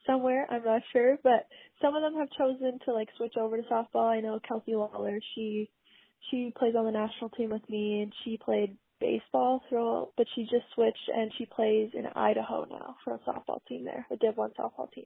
somewhere. 0.07 0.47
I'm 0.51 0.65
not 0.65 0.83
sure, 0.93 1.19
but 1.23 1.47
some 1.83 1.95
of 1.95 2.03
them 2.03 2.19
have 2.19 2.31
chosen 2.37 2.79
to 2.87 2.93
like 2.93 3.09
switch 3.17 3.37
over 3.39 3.57
to 3.57 3.63
softball. 3.65 4.11
I 4.11 4.21
know 4.21 4.41
Kelsey 4.47 4.73
Lalor. 4.73 5.21
She 5.35 5.71
she 6.31 6.53
plays 6.59 6.75
on 6.77 6.87
the 6.87 6.91
national 6.93 7.31
team 7.31 7.51
with 7.51 7.69
me, 7.69 8.03
and 8.03 8.13
she 8.25 8.39
played 8.39 8.77
baseball 9.01 9.63
throughout, 9.69 10.13
but 10.17 10.27
she 10.35 10.43
just 10.45 10.65
switched 10.75 11.11
and 11.15 11.31
she 11.39 11.47
plays 11.47 11.91
in 11.95 12.07
Idaho 12.17 12.65
now 12.69 12.97
for 13.05 13.15
a 13.15 13.19
softball 13.21 13.61
team 13.69 13.85
there, 13.85 14.07
a 14.11 14.17
Div 14.17 14.37
One 14.37 14.51
softball 14.59 14.91
team. 14.93 15.05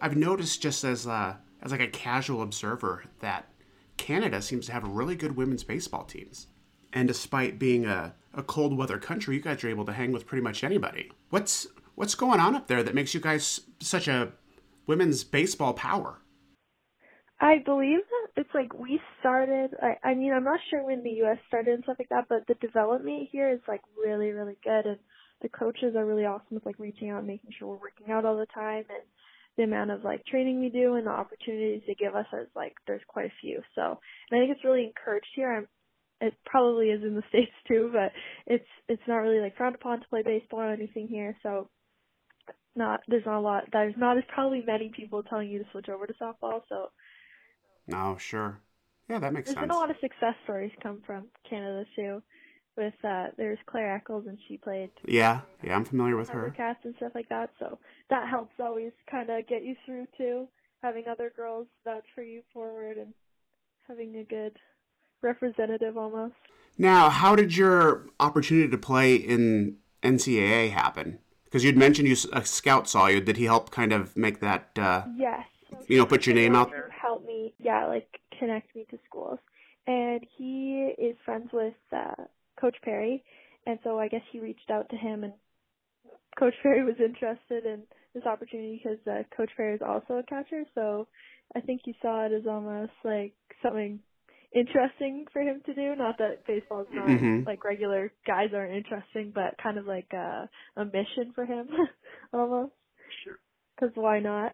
I've 0.00 0.16
noticed 0.16 0.62
just 0.62 0.84
as 0.84 1.06
uh, 1.06 1.36
as 1.62 1.72
like 1.72 1.80
a 1.80 1.88
casual 1.88 2.42
observer 2.42 3.04
that 3.20 3.48
Canada 3.96 4.42
seems 4.42 4.66
to 4.66 4.72
have 4.72 4.86
really 4.86 5.16
good 5.16 5.36
women's 5.36 5.64
baseball 5.64 6.04
teams. 6.04 6.48
And 6.92 7.08
despite 7.08 7.58
being 7.58 7.84
a, 7.86 8.14
a 8.34 8.42
cold 8.42 8.76
weather 8.76 8.98
country, 8.98 9.36
you 9.36 9.42
guys 9.42 9.62
are 9.64 9.68
able 9.68 9.84
to 9.86 9.92
hang 9.92 10.12
with 10.12 10.26
pretty 10.26 10.42
much 10.42 10.64
anybody. 10.64 11.10
What's 11.30 11.66
what's 11.94 12.14
going 12.14 12.40
on 12.40 12.54
up 12.54 12.68
there 12.68 12.82
that 12.82 12.94
makes 12.94 13.14
you 13.14 13.20
guys 13.20 13.60
such 13.80 14.08
a 14.08 14.32
women's 14.86 15.24
baseball 15.24 15.74
power? 15.74 16.18
I 17.40 17.58
believe 17.64 17.98
that 17.98 18.40
it's 18.40 18.54
like 18.54 18.72
we 18.78 19.00
started. 19.20 19.70
I, 19.82 19.96
I 20.08 20.14
mean, 20.14 20.32
I'm 20.32 20.44
not 20.44 20.60
sure 20.70 20.82
when 20.84 21.02
the 21.02 21.10
U.S. 21.22 21.38
started 21.48 21.74
and 21.74 21.82
stuff 21.84 21.96
like 21.98 22.08
that, 22.08 22.26
but 22.28 22.46
the 22.48 22.54
development 22.66 23.28
here 23.30 23.50
is 23.50 23.60
like 23.68 23.82
really, 24.02 24.30
really 24.30 24.56
good, 24.64 24.86
and 24.86 24.98
the 25.42 25.50
coaches 25.50 25.94
are 25.96 26.06
really 26.06 26.24
awesome 26.24 26.54
with 26.54 26.64
like 26.64 26.78
reaching 26.78 27.10
out 27.10 27.18
and 27.18 27.26
making 27.26 27.50
sure 27.58 27.68
we're 27.68 27.76
working 27.76 28.10
out 28.10 28.24
all 28.24 28.38
the 28.38 28.46
time, 28.46 28.84
and 28.88 29.02
the 29.56 29.64
amount 29.64 29.90
of 29.90 30.04
like 30.04 30.24
training 30.26 30.60
we 30.60 30.68
do 30.68 30.94
and 30.94 31.06
the 31.06 31.10
opportunities 31.10 31.82
they 31.86 31.94
give 31.94 32.14
us 32.14 32.26
is 32.32 32.48
like 32.54 32.74
there's 32.86 33.02
quite 33.08 33.26
a 33.26 33.32
few. 33.40 33.62
So 33.74 33.98
and 34.30 34.38
I 34.38 34.42
think 34.42 34.54
it's 34.54 34.64
really 34.64 34.84
encouraged 34.84 35.28
here. 35.34 35.52
I'm 35.52 35.68
it 36.20 36.34
probably 36.46 36.90
is 36.90 37.02
in 37.02 37.14
the 37.14 37.22
states 37.28 37.52
too, 37.68 37.90
but 37.92 38.12
it's 38.46 38.68
it's 38.88 39.02
not 39.06 39.18
really 39.18 39.40
like 39.40 39.56
frowned 39.56 39.74
upon 39.74 40.00
to 40.00 40.08
play 40.08 40.22
baseball 40.22 40.60
or 40.60 40.72
anything 40.72 41.08
here. 41.08 41.36
So 41.42 41.68
not 42.74 43.00
there's 43.08 43.24
not 43.26 43.38
a 43.38 43.40
lot 43.40 43.64
there's 43.72 43.94
not 43.96 44.18
as 44.18 44.24
probably 44.28 44.62
many 44.66 44.90
people 44.94 45.22
telling 45.22 45.48
you 45.48 45.58
to 45.58 45.70
switch 45.72 45.88
over 45.88 46.06
to 46.06 46.14
softball. 46.14 46.60
So 46.68 46.90
no, 47.86 48.16
sure, 48.18 48.60
yeah, 49.08 49.18
that 49.18 49.32
makes 49.32 49.46
there's 49.46 49.54
sense. 49.54 49.60
There's 49.60 49.68
been 49.68 49.76
a 49.76 49.80
lot 49.80 49.90
of 49.90 49.96
success 50.00 50.34
stories 50.44 50.72
come 50.82 51.02
from 51.06 51.28
Canada 51.48 51.84
too. 51.94 52.22
With 52.76 52.94
uh, 53.02 53.28
there's 53.38 53.58
Claire 53.66 53.94
Eccles 53.94 54.26
and 54.26 54.38
she 54.46 54.58
played. 54.58 54.90
Yeah, 55.06 55.40
yeah, 55.62 55.74
I'm 55.74 55.84
familiar 55.84 56.16
with 56.16 56.28
her. 56.30 56.52
Cats 56.56 56.80
and 56.84 56.94
stuff 56.96 57.12
like 57.14 57.28
that. 57.30 57.50
So 57.58 57.78
that 58.10 58.28
helps 58.28 58.52
always 58.60 58.92
kind 59.10 59.30
of 59.30 59.46
get 59.46 59.64
you 59.64 59.74
through 59.84 60.06
too. 60.18 60.46
Having 60.82 61.08
other 61.08 61.32
girls 61.34 61.66
vouch 61.84 62.04
for 62.14 62.22
you 62.22 62.42
forward 62.52 62.98
and 62.98 63.14
having 63.88 64.16
a 64.16 64.24
good 64.24 64.58
representative 65.22 65.96
almost. 65.96 66.34
Now, 66.78 67.08
how 67.08 67.34
did 67.34 67.56
your 67.56 68.06
opportunity 68.20 68.68
to 68.68 68.78
play 68.78 69.14
in 69.14 69.76
NCAA 70.02 70.70
happen? 70.70 71.18
Because 71.44 71.64
you'd 71.64 71.76
mentioned 71.76 72.08
you 72.08 72.16
a 72.32 72.44
scout 72.44 72.88
saw 72.88 73.06
you. 73.06 73.20
Did 73.20 73.38
he 73.38 73.44
help 73.44 73.70
kind 73.70 73.92
of 73.92 74.16
make 74.16 74.40
that? 74.40 74.70
Uh, 74.78 75.04
yes. 75.16 75.46
You 75.88 75.98
know, 75.98 76.06
put 76.06 76.26
your 76.26 76.34
name 76.34 76.54
out 76.54 76.70
there. 76.70 76.90
Help 76.90 77.24
me, 77.24 77.54
yeah, 77.58 77.86
like 77.86 78.20
connect 78.38 78.74
me 78.74 78.86
to 78.90 78.98
schools. 79.08 79.38
And 79.86 80.26
he 80.36 80.92
is 80.98 81.16
friends 81.24 81.50
with 81.52 81.74
uh, 81.92 82.24
Coach 82.60 82.76
Perry, 82.82 83.22
and 83.66 83.78
so 83.84 83.98
I 83.98 84.08
guess 84.08 84.22
he 84.32 84.40
reached 84.40 84.70
out 84.70 84.88
to 84.90 84.96
him, 84.96 85.24
and 85.24 85.32
Coach 86.38 86.54
Perry 86.62 86.84
was 86.84 86.96
interested 86.98 87.64
in 87.64 87.82
this 88.14 88.24
opportunity 88.24 88.80
because 88.82 88.98
uh, 89.06 89.22
Coach 89.36 89.50
Perry 89.56 89.74
is 89.74 89.82
also 89.86 90.14
a 90.14 90.22
catcher. 90.22 90.64
So 90.74 91.06
I 91.54 91.60
think 91.60 91.82
he 91.84 91.94
saw 92.02 92.26
it 92.26 92.32
as 92.32 92.46
almost 92.46 92.92
like 93.04 93.32
something 93.62 94.00
interesting 94.54 95.26
for 95.32 95.40
him 95.42 95.60
to 95.66 95.74
do. 95.74 95.94
Not 95.96 96.18
that 96.18 96.46
baseball 96.46 96.82
is 96.82 96.86
not 96.92 97.08
Mhm. 97.08 97.46
like 97.46 97.64
regular 97.64 98.12
guys 98.26 98.50
aren't 98.54 98.74
interesting, 98.74 99.32
but 99.34 99.56
kind 99.62 99.78
of 99.78 99.86
like 99.86 100.12
a, 100.12 100.48
a 100.76 100.84
mission 100.84 101.32
for 101.34 101.44
him 101.44 101.68
almost. 102.32 102.72
Sure. 103.24 103.38
Because 103.74 103.94
why 103.96 104.20
not? 104.20 104.52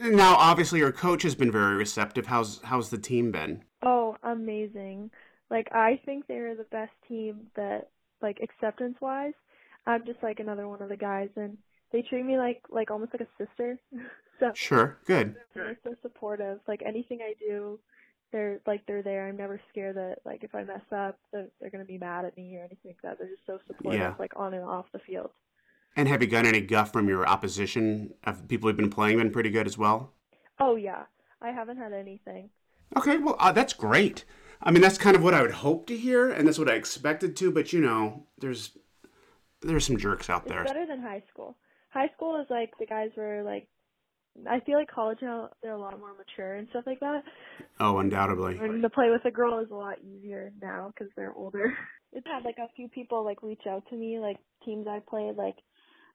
Now, 0.00 0.36
obviously, 0.36 0.78
your 0.78 0.92
coach 0.92 1.22
has 1.24 1.34
been 1.34 1.52
very 1.52 1.76
receptive. 1.76 2.26
How's 2.26 2.60
how's 2.62 2.88
the 2.90 2.98
team 2.98 3.32
been? 3.32 3.64
Oh, 3.82 4.16
amazing. 4.22 5.10
Like 5.50 5.68
I 5.72 6.00
think 6.04 6.26
they're 6.26 6.54
the 6.54 6.64
best 6.70 6.92
team 7.08 7.46
that 7.56 7.88
like 8.22 8.38
acceptance 8.42 8.96
wise. 9.00 9.32
I'm 9.86 10.04
just 10.06 10.22
like 10.22 10.40
another 10.40 10.68
one 10.68 10.82
of 10.82 10.88
the 10.88 10.96
guys 10.96 11.30
and 11.36 11.56
they 11.92 12.02
treat 12.02 12.24
me 12.24 12.36
like 12.38 12.62
like 12.70 12.90
almost 12.90 13.12
like 13.12 13.22
a 13.28 13.44
sister. 13.44 13.78
so 14.40 14.52
Sure, 14.54 14.98
good. 15.06 15.34
they're 15.54 15.78
so 15.82 15.94
supportive. 16.02 16.60
Like 16.68 16.82
anything 16.86 17.18
I 17.22 17.34
do, 17.40 17.78
they're 18.32 18.60
like 18.66 18.86
they're 18.86 19.02
there. 19.02 19.26
I'm 19.26 19.36
never 19.36 19.60
scared 19.70 19.96
that 19.96 20.18
like 20.24 20.44
if 20.44 20.54
I 20.54 20.62
mess 20.62 20.82
up 20.92 21.18
that 21.32 21.50
they're 21.60 21.70
gonna 21.70 21.84
be 21.84 21.98
mad 21.98 22.24
at 22.24 22.36
me 22.36 22.56
or 22.56 22.60
anything 22.60 22.78
like 22.92 23.02
that. 23.02 23.18
They're 23.18 23.28
just 23.28 23.46
so 23.46 23.58
supportive, 23.66 24.00
Yeah. 24.00 24.14
like 24.18 24.32
on 24.36 24.54
and 24.54 24.64
off 24.64 24.86
the 24.92 25.00
field. 25.00 25.30
And 25.96 26.06
have 26.06 26.22
you 26.22 26.28
gotten 26.28 26.46
any 26.54 26.60
guff 26.60 26.92
from 26.92 27.08
your 27.08 27.26
opposition? 27.26 28.14
Have 28.22 28.46
people 28.46 28.68
who've 28.68 28.76
been 28.76 28.90
playing 28.90 29.18
been 29.18 29.32
pretty 29.32 29.50
good 29.50 29.66
as 29.66 29.76
well? 29.76 30.12
Oh 30.60 30.76
yeah. 30.76 31.04
I 31.42 31.50
haven't 31.50 31.78
had 31.78 31.92
anything. 31.92 32.50
Okay, 32.96 33.16
well, 33.18 33.34
uh, 33.38 33.50
that's 33.50 33.72
great. 33.72 34.24
I 34.62 34.70
mean, 34.70 34.82
that's 34.82 34.98
kind 34.98 35.16
of 35.16 35.22
what 35.22 35.34
I 35.34 35.42
would 35.42 35.50
hope 35.52 35.86
to 35.86 35.96
hear, 35.96 36.30
and 36.30 36.46
that's 36.46 36.58
what 36.58 36.68
I 36.68 36.74
expected 36.74 37.36
to. 37.36 37.50
But 37.50 37.72
you 37.72 37.80
know, 37.80 38.26
there's 38.38 38.76
there's 39.62 39.86
some 39.86 39.96
jerks 39.96 40.28
out 40.30 40.42
It's 40.44 40.50
there. 40.52 40.64
better 40.64 40.86
than 40.86 41.00
high 41.00 41.22
school. 41.32 41.56
High 41.90 42.10
school 42.16 42.40
is 42.40 42.46
like 42.50 42.72
the 42.78 42.86
guys 42.86 43.10
were 43.16 43.42
like 43.42 43.66
I 44.48 44.60
feel 44.60 44.76
like 44.78 44.90
college 44.90 45.18
now 45.22 45.50
they're 45.62 45.72
a 45.72 45.78
lot 45.78 45.98
more 45.98 46.14
mature 46.16 46.54
and 46.54 46.68
stuff 46.70 46.84
like 46.86 47.00
that. 47.00 47.24
Oh, 47.80 47.98
undoubtedly. 47.98 48.58
And 48.58 48.82
to 48.82 48.90
play 48.90 49.10
with 49.10 49.24
a 49.24 49.30
girl 49.30 49.58
is 49.58 49.70
a 49.70 49.74
lot 49.74 49.98
easier 50.00 50.52
now 50.62 50.92
because 50.94 51.12
they're 51.16 51.34
older. 51.34 51.76
It's 52.12 52.26
had 52.26 52.44
like 52.44 52.58
a 52.58 52.66
few 52.74 52.88
people 52.88 53.24
like 53.24 53.40
reach 53.40 53.68
out 53.68 53.84
to 53.88 53.94
me, 53.96 54.18
like 54.18 54.38
teams 54.64 54.88
I 54.88 54.98
played. 55.08 55.36
Like 55.36 55.54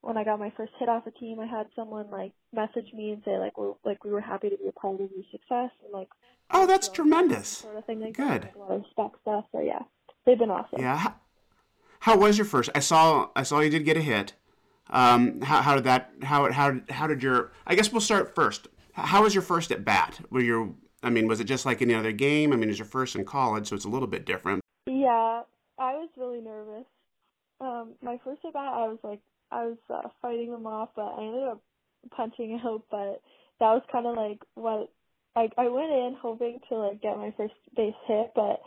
when 0.05 0.17
I 0.17 0.23
got 0.23 0.39
my 0.39 0.51
first 0.55 0.71
hit 0.77 0.87
off 0.87 1.07
a 1.07 1.11
team, 1.11 1.39
I 1.39 1.47
had 1.47 1.65
someone 1.75 2.11
like 2.11 2.31
message 2.53 2.93
me 2.93 3.11
and 3.11 3.23
say 3.25 3.39
like 3.39 3.57
we're 3.57 3.73
like 3.83 4.03
we 4.03 4.11
were 4.11 4.21
happy 4.21 4.49
to 4.49 4.57
be 4.57 4.67
a 4.67 4.71
part 4.71 4.95
of 5.01 5.09
your 5.11 5.25
success 5.31 5.71
and 5.83 5.91
like 5.91 6.09
Oh, 6.51 6.67
that's 6.67 6.85
so, 6.87 6.93
tremendous. 6.93 7.47
sort 7.49 7.75
of 7.75 7.85
thing. 7.85 8.01
Like 8.01 8.15
Good. 8.15 8.43
Like, 8.43 8.55
a 8.55 8.59
lot 8.59 8.71
of 8.71 8.81
respect 8.83 9.15
stuff. 9.23 9.45
So 9.51 9.61
yeah, 9.61 9.79
they've 10.25 10.37
been 10.37 10.51
awesome. 10.51 10.79
Yeah. 10.79 10.95
How, 10.97 11.15
how 12.01 12.17
was 12.17 12.37
your 12.37 12.45
first? 12.45 12.69
I 12.75 12.79
saw 12.79 13.29
I 13.35 13.41
saw 13.41 13.61
you 13.61 13.71
did 13.71 13.83
get 13.83 13.97
a 13.97 14.01
hit. 14.01 14.33
Um, 14.91 15.41
how, 15.41 15.63
how 15.63 15.73
did 15.75 15.85
that? 15.85 16.11
How 16.21 16.51
how 16.51 16.79
how 16.91 17.07
did 17.07 17.23
your? 17.23 17.51
I 17.65 17.73
guess 17.73 17.91
we'll 17.91 18.01
start 18.01 18.35
first. 18.35 18.67
How 18.93 19.23
was 19.23 19.33
your 19.33 19.41
first 19.41 19.71
at 19.71 19.83
bat? 19.83 20.19
Were 20.29 20.41
you? 20.41 20.75
I 21.01 21.09
mean, 21.09 21.27
was 21.27 21.39
it 21.39 21.45
just 21.45 21.65
like 21.65 21.81
any 21.81 21.95
other 21.95 22.11
game? 22.11 22.53
I 22.53 22.55
mean, 22.57 22.69
it's 22.69 22.77
your 22.77 22.85
first 22.85 23.15
in 23.15 23.25
college, 23.25 23.67
so 23.67 23.75
it's 23.75 23.85
a 23.85 23.89
little 23.89 24.07
bit 24.07 24.25
different. 24.25 24.61
Yeah, 24.85 25.41
I 25.79 25.93
was 25.95 26.09
really 26.15 26.41
nervous. 26.41 26.85
Um, 27.59 27.93
my 28.03 28.19
first 28.23 28.41
at 28.45 28.53
bat, 28.53 28.71
I 28.73 28.87
was 28.87 28.99
like, 29.03 29.19
I 29.51 29.65
was 29.65 29.77
uh, 29.89 30.09
fighting 30.21 30.51
them 30.51 30.67
off, 30.67 30.89
but 30.95 31.15
I 31.17 31.23
ended 31.23 31.47
up 31.49 31.61
punching 32.15 32.59
out. 32.65 32.83
But 32.91 33.21
that 33.59 33.71
was 33.73 33.83
kind 33.91 34.05
of 34.05 34.15
like 34.15 34.39
what 34.55 34.91
I 35.35 35.49
I 35.57 35.69
went 35.69 35.91
in 35.91 36.17
hoping 36.21 36.59
to 36.69 36.75
like 36.75 37.01
get 37.01 37.17
my 37.17 37.33
first 37.37 37.53
base 37.75 37.95
hit, 38.07 38.31
but 38.35 38.61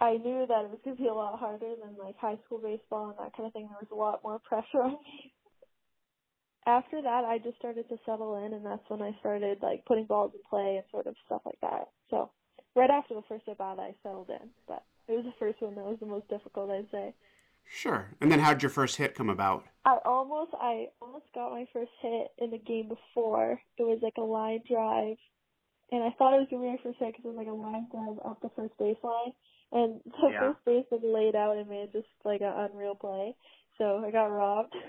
I 0.00 0.16
knew 0.16 0.46
that 0.48 0.64
it 0.64 0.70
was 0.70 0.80
gonna 0.84 0.96
be 0.96 1.08
a 1.08 1.14
lot 1.14 1.38
harder 1.38 1.74
than 1.80 1.96
like 1.98 2.16
high 2.18 2.38
school 2.44 2.58
baseball 2.58 3.10
and 3.10 3.18
that 3.18 3.36
kind 3.36 3.46
of 3.46 3.52
thing. 3.52 3.68
There 3.68 3.80
was 3.80 3.92
a 3.92 3.94
lot 3.94 4.22
more 4.22 4.38
pressure 4.48 4.82
on 4.82 4.92
me. 4.92 5.32
After 6.66 7.02
that, 7.02 7.24
I 7.24 7.38
just 7.38 7.58
started 7.58 7.88
to 7.90 7.98
settle 8.06 8.42
in, 8.44 8.54
and 8.54 8.64
that's 8.64 8.88
when 8.88 9.02
I 9.02 9.12
started 9.20 9.58
like 9.62 9.84
putting 9.84 10.06
balls 10.06 10.32
in 10.34 10.40
play 10.48 10.76
and 10.76 10.84
sort 10.90 11.06
of 11.06 11.14
stuff 11.26 11.42
like 11.44 11.60
that. 11.60 11.88
So 12.10 12.30
right 12.74 12.90
after 12.90 13.14
the 13.14 13.22
first 13.28 13.48
at 13.48 13.58
bat, 13.58 13.78
I 13.78 13.94
settled 14.02 14.30
in, 14.30 14.48
but 14.66 14.82
it 15.08 15.12
was 15.12 15.24
the 15.24 15.38
first 15.38 15.60
one 15.60 15.74
that 15.74 15.84
was 15.84 15.98
the 16.00 16.06
most 16.06 16.28
difficult, 16.28 16.70
I'd 16.70 16.90
say. 16.90 17.14
Sure. 17.66 18.14
And 18.20 18.30
then 18.32 18.38
how 18.40 18.54
did 18.54 18.62
your 18.62 18.70
first 18.70 18.96
hit 18.96 19.14
come 19.14 19.28
about? 19.28 19.66
I 19.84 19.98
almost, 20.04 20.52
I 20.54 20.86
almost 21.00 21.26
got 21.34 21.50
my 21.52 21.66
first 21.72 21.90
hit 22.00 22.28
in 22.38 22.50
the 22.50 22.58
game 22.58 22.88
before. 22.88 23.60
It 23.76 23.82
was 23.82 23.98
like 24.02 24.16
a 24.16 24.22
line 24.22 24.62
drive, 24.68 25.16
and 25.92 26.02
I 26.02 26.10
thought 26.16 26.34
it 26.34 26.40
was 26.40 26.48
gonna 26.50 26.62
be 26.62 26.70
my 26.70 26.78
first 26.82 26.98
hit 26.98 27.12
because 27.12 27.24
it 27.24 27.28
was 27.28 27.36
like 27.36 27.48
a 27.48 27.52
line 27.52 27.86
drive 27.90 28.18
up 28.24 28.40
the 28.40 28.50
first 28.56 28.74
baseline, 28.78 29.34
and 29.72 30.00
the 30.06 30.30
Yeah. 30.32 30.40
first 30.40 30.64
base 30.64 30.86
was 30.90 31.02
laid 31.04 31.36
out 31.36 31.56
and 31.58 31.68
made 31.68 31.92
just 31.92 32.08
like 32.24 32.40
an 32.40 32.52
unreal 32.70 32.94
play. 32.94 33.36
So 33.78 34.04
I 34.04 34.10
got 34.10 34.26
robbed. 34.26 34.74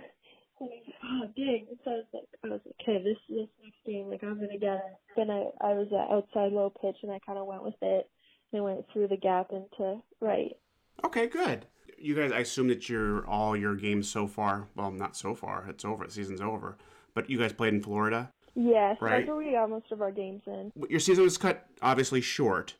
And 0.58 0.70
I 0.72 0.76
was 0.76 0.84
like, 0.88 0.96
oh 1.04 1.28
dang! 1.36 1.68
And 1.70 1.80
so 1.84 1.92
I 1.92 1.96
was 1.96 2.06
like, 2.14 2.30
I 2.46 2.48
was 2.48 2.62
like, 2.66 2.76
okay, 2.82 3.04
this 3.04 3.18
this 3.28 3.50
next 3.62 3.84
game, 3.86 4.08
like 4.08 4.24
I'm 4.24 4.36
gonna 4.40 4.58
get 4.58 4.76
it. 4.88 4.96
Then 5.18 5.30
I 5.30 5.52
I 5.60 5.74
was 5.74 5.88
at 5.92 6.10
outside 6.16 6.54
low 6.54 6.70
pitch, 6.70 6.96
and 7.04 7.12
I 7.12 7.20
kind 7.26 7.38
of 7.38 7.46
went 7.46 7.64
with 7.64 7.76
it, 7.82 8.10
and 8.54 8.64
went 8.64 8.86
through 8.94 9.10
the 9.10 9.18
gap 9.18 9.52
into 9.52 10.02
right. 10.22 10.56
Okay, 11.04 11.28
good. 11.28 11.66
You 11.98 12.16
guys, 12.16 12.32
I 12.32 12.40
assume 12.40 12.68
that 12.70 12.90
you're 12.90 13.26
all 13.28 13.56
your 13.56 13.76
games 13.76 14.10
so 14.10 14.28
far. 14.28 14.68
Well, 14.76 14.92
not 14.92 15.16
so 15.16 15.34
far. 15.36 15.66
It's 15.70 15.86
over. 15.86 16.06
The 16.06 16.12
season's 16.12 16.42
over. 16.42 16.78
But 17.14 17.30
you 17.30 17.38
guys 17.38 17.54
played 17.54 17.74
in 17.74 17.82
Florida. 17.82 18.32
Yes, 18.56 18.98
Right. 19.02 19.18
that's 19.20 19.28
where 19.28 19.38
we 19.38 19.52
got 19.52 19.70
most 19.70 19.92
of 19.92 20.02
our 20.02 20.12
games 20.12 20.42
in. 20.48 20.72
Your 20.90 21.00
season 21.00 21.24
was 21.24 21.38
cut 21.38 21.68
obviously 21.82 22.22
short, 22.22 22.76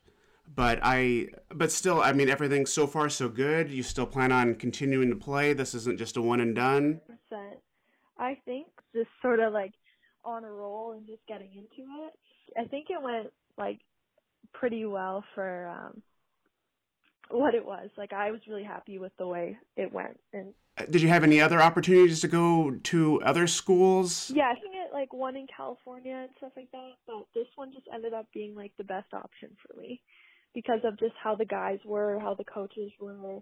but 0.54 0.78
I, 0.82 1.28
but 1.54 1.70
still, 1.70 2.00
I 2.00 2.12
mean, 2.12 2.28
everything's 2.30 2.72
so 2.72 2.86
far 2.86 3.08
so 3.10 3.28
good. 3.28 3.70
You 3.70 3.82
still 3.82 4.06
plan 4.06 4.32
on 4.32 4.54
continuing 4.54 5.10
to 5.10 5.16
play. 5.16 5.52
This 5.52 5.74
isn't 5.74 5.98
just 5.98 6.16
a 6.16 6.22
one 6.22 6.40
and 6.40 6.54
done. 6.54 7.00
percent. 7.06 7.58
I 8.18 8.38
think 8.46 8.66
just 8.94 9.10
sort 9.20 9.40
of 9.40 9.52
like 9.52 9.72
on 10.24 10.44
a 10.44 10.50
roll 10.50 10.92
and 10.92 11.06
just 11.06 11.20
getting 11.28 11.50
into 11.52 11.88
it. 12.06 12.12
I 12.58 12.64
think 12.64 12.86
it 12.88 13.02
went 13.02 13.28
like 13.58 13.80
pretty 14.54 14.86
well 14.86 15.24
for 15.34 15.68
um 15.68 16.02
what 17.30 17.54
it 17.54 17.64
was. 17.64 17.88
Like 17.96 18.12
I 18.12 18.30
was 18.30 18.40
really 18.48 18.64
happy 18.64 18.98
with 18.98 19.12
the 19.18 19.26
way 19.26 19.56
it 19.76 19.92
went 19.92 20.18
and 20.32 20.54
Uh, 20.78 20.84
Did 20.86 21.02
you 21.02 21.08
have 21.08 21.24
any 21.24 21.40
other 21.40 21.60
opportunities 21.62 22.20
to 22.20 22.28
go 22.28 22.72
to 22.84 23.22
other 23.22 23.46
schools? 23.46 24.30
yeah, 24.34 24.48
I 24.50 24.54
think 24.60 24.74
it 24.74 24.92
like 24.92 25.12
one 25.12 25.36
in 25.36 25.46
California 25.54 26.14
and 26.14 26.30
stuff 26.38 26.52
like 26.56 26.70
that, 26.72 26.92
but 27.06 27.26
this 27.34 27.46
one 27.56 27.72
just 27.72 27.86
ended 27.92 28.12
up 28.14 28.26
being 28.32 28.54
like 28.54 28.72
the 28.78 28.84
best 28.84 29.12
option 29.12 29.50
for 29.66 29.78
me 29.80 30.00
because 30.54 30.80
of 30.84 30.98
just 30.98 31.14
how 31.22 31.34
the 31.34 31.44
guys 31.44 31.78
were, 31.84 32.18
how 32.20 32.34
the 32.34 32.44
coaches 32.44 32.90
were, 33.00 33.40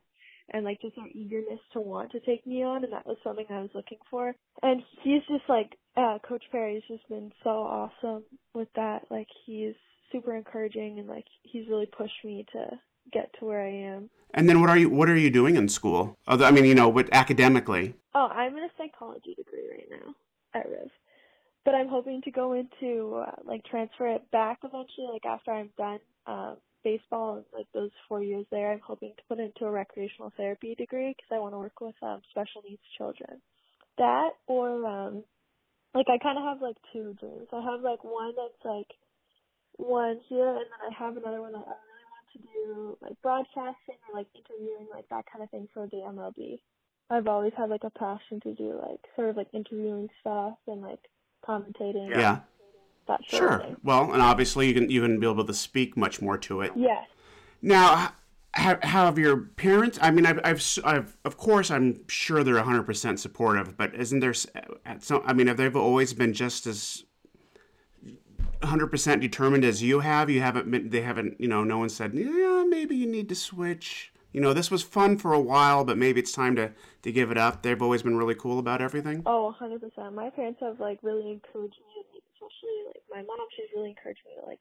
and 0.53 0.64
like 0.64 0.81
just 0.81 0.97
their 0.97 1.07
eagerness 1.14 1.61
to 1.73 1.81
want 1.81 2.11
to 2.12 2.21
take 2.21 2.47
me 2.47 2.62
on, 2.64 2.85
and 2.85 2.93
that 2.93 3.07
was 3.07 3.17
something 3.23 3.47
I 3.50 3.61
was 3.61 3.71
looking 3.75 3.99
for. 4.11 4.35
And 4.62 4.83
he's 5.03 5.23
just 5.29 5.49
like 5.49 5.76
uh 5.97 6.19
Coach 6.26 6.45
Perry's 6.50 6.83
just 6.88 7.09
been 7.09 7.33
so 7.43 7.50
awesome 7.50 8.25
with 8.55 8.69
that. 8.76 9.03
Like 9.11 9.29
he's 9.47 9.75
super 10.12 10.35
encouraging 10.37 10.99
and 10.99 11.09
like 11.09 11.25
he's 11.43 11.69
really 11.69 11.87
pushed 11.87 12.25
me 12.25 12.45
to 12.53 12.67
get 13.12 13.30
to 13.38 13.44
where 13.44 13.61
I 13.61 13.70
am. 13.70 14.11
And 14.32 14.49
then 14.49 14.61
what 14.61 14.70
are 14.70 14.76
you 14.76 14.90
what 14.90 15.08
are 15.08 15.16
you 15.16 15.30
doing 15.30 15.56
in 15.56 15.68
school? 15.68 16.18
Other, 16.26 16.44
I 16.44 16.50
mean, 16.50 16.64
you 16.64 16.75
know, 16.75 16.88
what 16.88 17.08
academically? 17.12 17.94
Oh, 18.14 18.26
I'm 18.26 18.56
in 18.56 18.64
a 18.64 18.68
psychology 18.76 19.34
degree 19.34 19.68
right 19.70 19.88
now 19.90 20.14
at 20.54 20.68
Riv. 20.68 20.90
But 21.64 21.75
I'm 21.75 21.88
hoping 21.88 22.20
to 22.23 22.30
go 22.30 22.52
into 22.52 23.16
uh, 23.16 23.37
like 23.44 23.64
transfer 23.64 24.08
it 24.08 24.30
back 24.30 24.58
eventually, 24.64 25.08
like 25.12 25.25
after 25.25 25.52
I'm 25.52 25.70
done 25.78 26.00
um, 26.26 26.56
baseball 26.82 27.37
and 27.37 27.44
like 27.52 27.66
those 27.73 27.90
four 28.08 28.23
years 28.23 28.44
there. 28.50 28.73
I'm 28.73 28.80
hoping 28.84 29.12
to 29.16 29.23
put 29.28 29.40
into 29.40 29.64
a 29.64 29.70
recreational 29.70 30.32
therapy 30.37 30.75
degree 30.75 31.14
because 31.16 31.34
I 31.34 31.40
want 31.40 31.54
to 31.54 31.58
work 31.58 31.80
with 31.80 31.94
um, 32.02 32.20
special 32.30 32.62
needs 32.68 32.82
children. 32.99 33.40
That 33.99 34.30
or 34.46 34.84
um, 34.84 35.25
like 35.94 36.06
I 36.08 36.18
kind 36.18 36.38
of 36.38 36.44
have 36.44 36.61
like 36.61 36.76
two 36.92 37.14
dreams. 37.18 37.49
I 37.52 37.62
have 37.62 37.80
like 37.80 38.04
one 38.04 38.34
that's 38.37 38.64
like 38.64 38.90
one 39.76 40.20
here, 40.28 40.49
and 40.49 40.66
then 40.66 40.82
I 40.90 41.04
have 41.04 41.16
another 41.16 41.40
one 41.40 41.52
that 41.52 41.64
I 41.66 41.94
to 42.35 42.38
do 42.38 42.99
like 43.00 43.14
broadcasting 43.23 43.97
or 44.12 44.19
like 44.19 44.26
interviewing, 44.35 44.87
like 44.93 45.09
that 45.09 45.25
kind 45.31 45.43
of 45.43 45.50
thing 45.50 45.69
for 45.73 45.87
the 45.87 45.99
MLB. 45.99 46.59
I've 47.11 47.26
always 47.26 47.53
had 47.57 47.71
like 47.71 47.85
a 47.85 47.91
passion 47.91 48.41
to 48.43 48.55
do 48.55 48.79
like 48.83 49.00
sort 49.17 49.31
of 49.31 49.37
like 49.37 49.49
interviewing 49.53 50.09
stuff 50.21 50.55
and 50.67 50.83
like 50.83 51.00
commentating. 51.47 52.11
Yeah. 52.11 52.41
That 53.07 53.21
Sure. 53.26 53.64
Well, 53.83 54.12
and 54.12 54.23
obviously 54.23 54.69
you 54.69 54.75
can 54.75 54.91
you 54.91 55.03
can 55.03 55.21
be 55.21 55.29
able 55.29 55.45
to 55.45 55.55
speak 55.55 55.97
much 55.97 56.23
more 56.23 56.38
to 56.38 56.62
it. 56.62 56.73
Yes. 56.75 57.07
Now, 57.61 58.12
have, 58.55 58.83
have 58.83 59.19
your 59.19 59.37
parents? 59.37 59.99
I 60.00 60.11
mean, 60.11 60.26
I've, 60.26 60.41
I've, 60.45 60.62
I've, 60.85 61.17
of 61.25 61.37
course, 61.37 61.71
I'm 61.71 62.07
sure 62.09 62.45
they're 62.45 62.55
100 62.55 62.85
percent 62.85 63.21
supportive. 63.21 63.76
But 63.76 63.95
isn't 63.95 64.21
there? 64.21 64.31
s- 64.31 64.47
uh, 64.55 64.61
At 64.87 65.03
some, 65.03 65.23
I 65.26 65.33
mean, 65.33 65.49
have 65.49 65.57
they 65.57 65.69
always 65.69 66.14
been 66.14 66.33
just 66.33 66.67
as 66.67 67.05
100 68.64 68.88
percent 68.88 69.23
determined 69.23 69.64
as 69.64 69.83
you 69.83 70.00
have? 70.00 70.28
You 70.30 70.40
haven't 70.40 70.71
been. 70.71 70.90
They 70.90 71.02
haven't. 71.02 71.40
You 71.40 71.49
know, 71.49 71.64
no 71.64 71.78
one 71.78 71.88
said, 71.88 72.14
yeah, 72.14 72.64
maybe 72.68 72.97
you 72.97 73.06
need 73.06 73.28
to 73.28 73.35
switch. 73.35 74.12
You 74.33 74.40
know, 74.40 74.52
this 74.52 74.71
was 74.71 74.83
fun 74.83 75.16
for 75.16 75.33
a 75.33 75.40
while, 75.40 75.85
but 75.85 75.97
maybe 75.97 76.21
it's 76.21 76.33
time 76.33 76.56
to 76.56 76.73
to 77.02 77.12
give 77.12 77.30
it 77.30 77.38
up. 77.38 77.62
They've 77.62 77.80
always 77.80 78.02
been 78.02 78.16
really 78.16 78.35
cool 78.35 78.59
about 78.59 78.83
everything. 78.83 79.23
Oh, 79.26 79.54
100%. 79.61 80.12
My 80.12 80.30
parents 80.30 80.61
have 80.61 80.80
like 80.80 80.99
really 81.02 81.30
encouraged 81.30 81.78
me, 81.87 82.04
like, 82.12 82.23
especially 82.35 82.78
like 82.87 83.02
my 83.11 83.23
mom. 83.23 83.47
She's 83.56 83.71
really 83.75 83.90
encouraged 83.90 84.21
me 84.26 84.40
to 84.40 84.47
like 84.47 84.61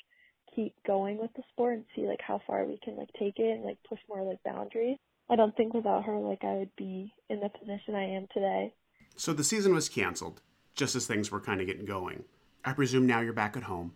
keep 0.55 0.75
going 0.85 1.17
with 1.17 1.31
the 1.35 1.43
sport 1.51 1.73
and 1.73 1.85
see 1.95 2.07
like 2.07 2.21
how 2.21 2.39
far 2.45 2.65
we 2.65 2.77
can 2.83 2.95
like 2.95 3.09
take 3.17 3.39
it 3.39 3.51
and 3.51 3.63
like 3.63 3.77
push 3.89 3.99
more 4.07 4.23
like 4.23 4.43
boundaries. 4.43 4.97
I 5.29 5.35
don't 5.35 5.55
think 5.55 5.73
without 5.73 6.05
her 6.05 6.19
like 6.19 6.43
I 6.43 6.53
would 6.53 6.75
be 6.75 7.11
in 7.29 7.39
the 7.39 7.49
position 7.49 7.95
I 7.95 8.03
am 8.03 8.27
today. 8.33 8.73
So 9.15 9.33
the 9.33 9.43
season 9.43 9.73
was 9.73 9.89
canceled 9.89 10.41
just 10.75 10.95
as 10.95 11.05
things 11.05 11.31
were 11.31 11.39
kind 11.39 11.61
of 11.61 11.67
getting 11.67 11.85
going. 11.85 12.23
I 12.65 12.73
presume 12.73 13.05
now 13.05 13.21
you're 13.21 13.33
back 13.33 13.57
at 13.57 13.63
home. 13.63 13.93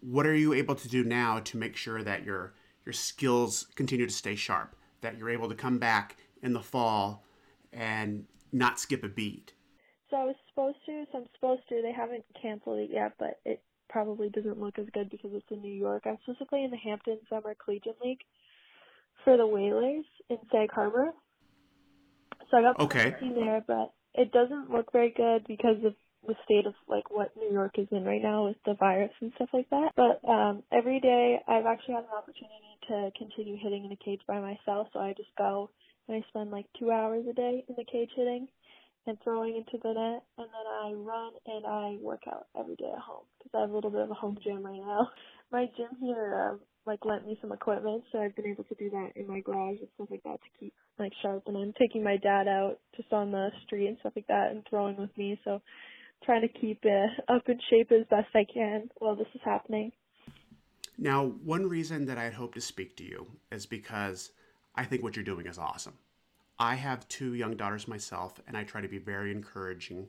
What 0.00 0.26
are 0.26 0.34
you 0.34 0.52
able 0.52 0.74
to 0.76 0.88
do 0.88 1.04
now 1.04 1.40
to 1.40 1.56
make 1.56 1.76
sure 1.76 2.02
that 2.02 2.24
your 2.24 2.54
your 2.84 2.92
skills 2.92 3.66
continue 3.74 4.06
to 4.06 4.12
stay 4.12 4.34
sharp? 4.36 4.76
That 5.00 5.18
you're 5.18 5.30
able 5.30 5.48
to 5.48 5.54
come 5.54 5.78
back 5.78 6.16
in 6.42 6.52
the 6.52 6.60
fall 6.60 7.24
and 7.72 8.24
not 8.52 8.80
skip 8.80 9.04
a 9.04 9.08
beat. 9.08 9.52
So 10.10 10.16
I 10.16 10.24
was 10.24 10.36
supposed 10.48 10.78
to, 10.86 11.04
so 11.12 11.18
I'm 11.18 11.24
supposed 11.34 11.62
to. 11.68 11.82
They 11.82 11.92
haven't 11.92 12.24
canceled 12.40 12.78
it 12.78 12.90
yet, 12.92 13.12
but 13.18 13.40
it 13.44 13.62
probably 13.88 14.28
doesn't 14.30 14.60
look 14.60 14.78
as 14.78 14.86
good 14.92 15.10
because 15.10 15.30
it's 15.34 15.46
in 15.50 15.60
New 15.60 15.74
York. 15.74 16.02
I'm 16.06 16.18
supposed 16.24 16.38
to 16.40 16.46
play 16.46 16.62
in 16.62 16.70
the 16.70 16.76
Hampton 16.76 17.18
Summer 17.28 17.54
Collegiate 17.62 17.98
League 18.02 18.20
for 19.24 19.36
the 19.36 19.46
Whalers 19.46 20.04
in 20.30 20.38
Sag 20.50 20.70
Harbor. 20.72 21.10
So 22.50 22.56
I 22.56 22.62
got 22.62 22.78
Okay. 22.80 23.14
the 23.20 23.34
there, 23.34 23.64
but 23.66 23.92
it 24.14 24.32
doesn't 24.32 24.70
look 24.70 24.90
very 24.92 25.10
good 25.10 25.46
because 25.46 25.76
of 25.84 25.94
the 26.28 26.36
state 26.44 26.66
of 26.66 26.74
like 26.86 27.10
what 27.10 27.36
New 27.36 27.50
York 27.50 27.78
is 27.78 27.88
in 27.90 28.04
right 28.04 28.22
now 28.22 28.46
with 28.46 28.56
the 28.64 28.74
virus 28.74 29.10
and 29.20 29.32
stuff 29.34 29.48
like 29.52 29.68
that. 29.70 29.92
But 29.96 30.22
um 30.28 30.62
every 30.70 31.00
day 31.00 31.38
I've 31.48 31.66
actually 31.66 31.94
had 31.94 32.04
an 32.04 32.16
opportunity 32.16 32.78
to 32.88 33.10
continue 33.18 33.56
hitting 33.60 33.84
in 33.84 33.90
the 33.90 33.96
cage 33.96 34.20
by 34.28 34.38
myself, 34.38 34.88
so 34.92 35.00
I 35.00 35.14
just 35.16 35.34
go 35.36 35.70
and 36.06 36.16
I 36.16 36.28
spend 36.28 36.50
like 36.50 36.66
two 36.78 36.92
hours 36.92 37.24
a 37.28 37.32
day 37.32 37.64
in 37.68 37.74
the 37.76 37.84
cage 37.84 38.10
hitting 38.14 38.46
and 39.06 39.18
throwing 39.24 39.56
into 39.56 39.78
the 39.82 39.92
net, 39.92 40.22
and 40.36 40.46
then 40.46 40.66
I 40.84 40.92
run 40.92 41.32
and 41.46 41.66
I 41.66 41.96
work 42.00 42.22
out 42.28 42.46
every 42.58 42.76
day 42.76 42.90
at 42.92 43.00
home 43.00 43.24
because 43.38 43.56
I 43.56 43.60
have 43.62 43.70
a 43.70 43.74
little 43.74 43.90
bit 43.90 44.02
of 44.02 44.10
a 44.10 44.14
home 44.14 44.38
gym 44.44 44.64
right 44.64 44.80
now. 44.80 45.08
My 45.50 45.64
gym 45.76 45.96
here 46.00 46.50
um, 46.50 46.60
like 46.86 47.04
lent 47.04 47.26
me 47.26 47.38
some 47.40 47.52
equipment, 47.52 48.04
so 48.12 48.18
I've 48.18 48.36
been 48.36 48.46
able 48.46 48.64
to 48.64 48.74
do 48.74 48.90
that 48.90 49.12
in 49.16 49.26
my 49.26 49.40
garage 49.40 49.78
and 49.78 49.88
stuff 49.94 50.08
like 50.10 50.22
that 50.24 50.40
to 50.40 50.60
keep 50.60 50.74
like 50.98 51.12
sharp. 51.22 51.44
And 51.46 51.56
I'm 51.56 51.72
taking 51.78 52.04
my 52.04 52.18
dad 52.18 52.48
out 52.48 52.78
just 52.96 53.12
on 53.12 53.30
the 53.30 53.48
street 53.64 53.86
and 53.88 53.96
stuff 54.00 54.12
like 54.14 54.26
that 54.26 54.50
and 54.50 54.62
throwing 54.68 54.96
with 54.96 55.16
me, 55.16 55.40
so 55.44 55.62
trying 56.24 56.42
to 56.42 56.48
keep 56.48 56.80
it 56.82 57.10
up 57.28 57.48
in 57.48 57.58
shape 57.70 57.92
as 57.92 58.06
best 58.10 58.28
I 58.34 58.44
can 58.44 58.90
while 58.96 59.16
this 59.16 59.28
is 59.34 59.40
happening. 59.44 59.92
Now, 60.98 61.26
one 61.44 61.68
reason 61.68 62.06
that 62.06 62.18
I'd 62.18 62.34
hope 62.34 62.54
to 62.54 62.60
speak 62.60 62.96
to 62.96 63.04
you 63.04 63.26
is 63.52 63.66
because 63.66 64.32
I 64.74 64.84
think 64.84 65.02
what 65.02 65.14
you're 65.14 65.24
doing 65.24 65.46
is 65.46 65.58
awesome. 65.58 65.94
I 66.58 66.74
have 66.74 67.06
two 67.08 67.34
young 67.34 67.56
daughters 67.56 67.86
myself, 67.86 68.40
and 68.48 68.56
I 68.56 68.64
try 68.64 68.80
to 68.80 68.88
be 68.88 68.98
very 68.98 69.30
encouraging. 69.30 70.08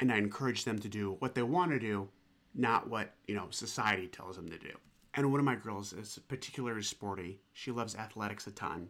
And 0.00 0.12
I 0.12 0.16
encourage 0.18 0.64
them 0.64 0.80
to 0.80 0.88
do 0.88 1.16
what 1.20 1.36
they 1.36 1.42
want 1.42 1.70
to 1.70 1.78
do, 1.78 2.08
not 2.52 2.88
what, 2.88 3.14
you 3.28 3.36
know, 3.36 3.46
society 3.50 4.08
tells 4.08 4.34
them 4.34 4.48
to 4.48 4.58
do. 4.58 4.72
And 5.14 5.30
one 5.30 5.38
of 5.38 5.46
my 5.46 5.54
girls 5.54 5.92
is 5.92 6.18
particularly 6.26 6.82
sporty. 6.82 7.38
She 7.52 7.70
loves 7.70 7.94
athletics 7.94 8.48
a 8.48 8.50
ton. 8.50 8.88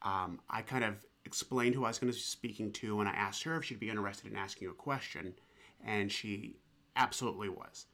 Um, 0.00 0.40
I 0.48 0.62
kind 0.62 0.84
of 0.84 1.04
explained 1.26 1.74
who 1.74 1.84
I 1.84 1.88
was 1.88 1.98
going 1.98 2.12
to 2.12 2.16
be 2.16 2.22
speaking 2.22 2.72
to, 2.72 3.00
and 3.00 3.08
I 3.08 3.12
asked 3.12 3.42
her 3.42 3.56
if 3.56 3.64
she'd 3.64 3.80
be 3.80 3.90
interested 3.90 4.30
in 4.30 4.36
asking 4.36 4.66
you 4.66 4.70
a 4.70 4.74
question, 4.74 5.34
and 5.84 6.10
she 6.10 6.56
absolutely 6.94 7.48
was. 7.48 7.86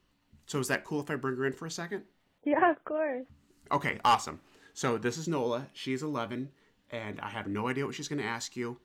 So 0.46 0.58
is 0.58 0.68
that 0.68 0.84
cool 0.84 1.00
if 1.00 1.10
I 1.10 1.16
bring 1.16 1.36
her 1.36 1.46
in 1.46 1.52
for 1.52 1.66
a 1.66 1.70
second? 1.70 2.02
Yeah, 2.44 2.70
of 2.70 2.84
course. 2.84 3.26
Okay, 3.70 3.98
awesome. 4.04 4.40
So 4.74 4.98
this 4.98 5.16
is 5.18 5.28
Nola. 5.28 5.68
She's 5.72 6.02
11, 6.02 6.50
and 6.90 7.20
I 7.20 7.28
have 7.28 7.46
no 7.46 7.68
idea 7.68 7.86
what 7.86 7.94
she's 7.94 8.08
going 8.08 8.20
to 8.20 8.26
ask 8.28 8.56
you. 8.56 8.78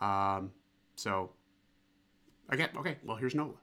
Um, 0.00 0.50
so, 0.96 1.30
okay, 2.52 2.68
okay. 2.76 2.96
Well, 3.04 3.16
here's 3.16 3.34
Nola. 3.34 3.54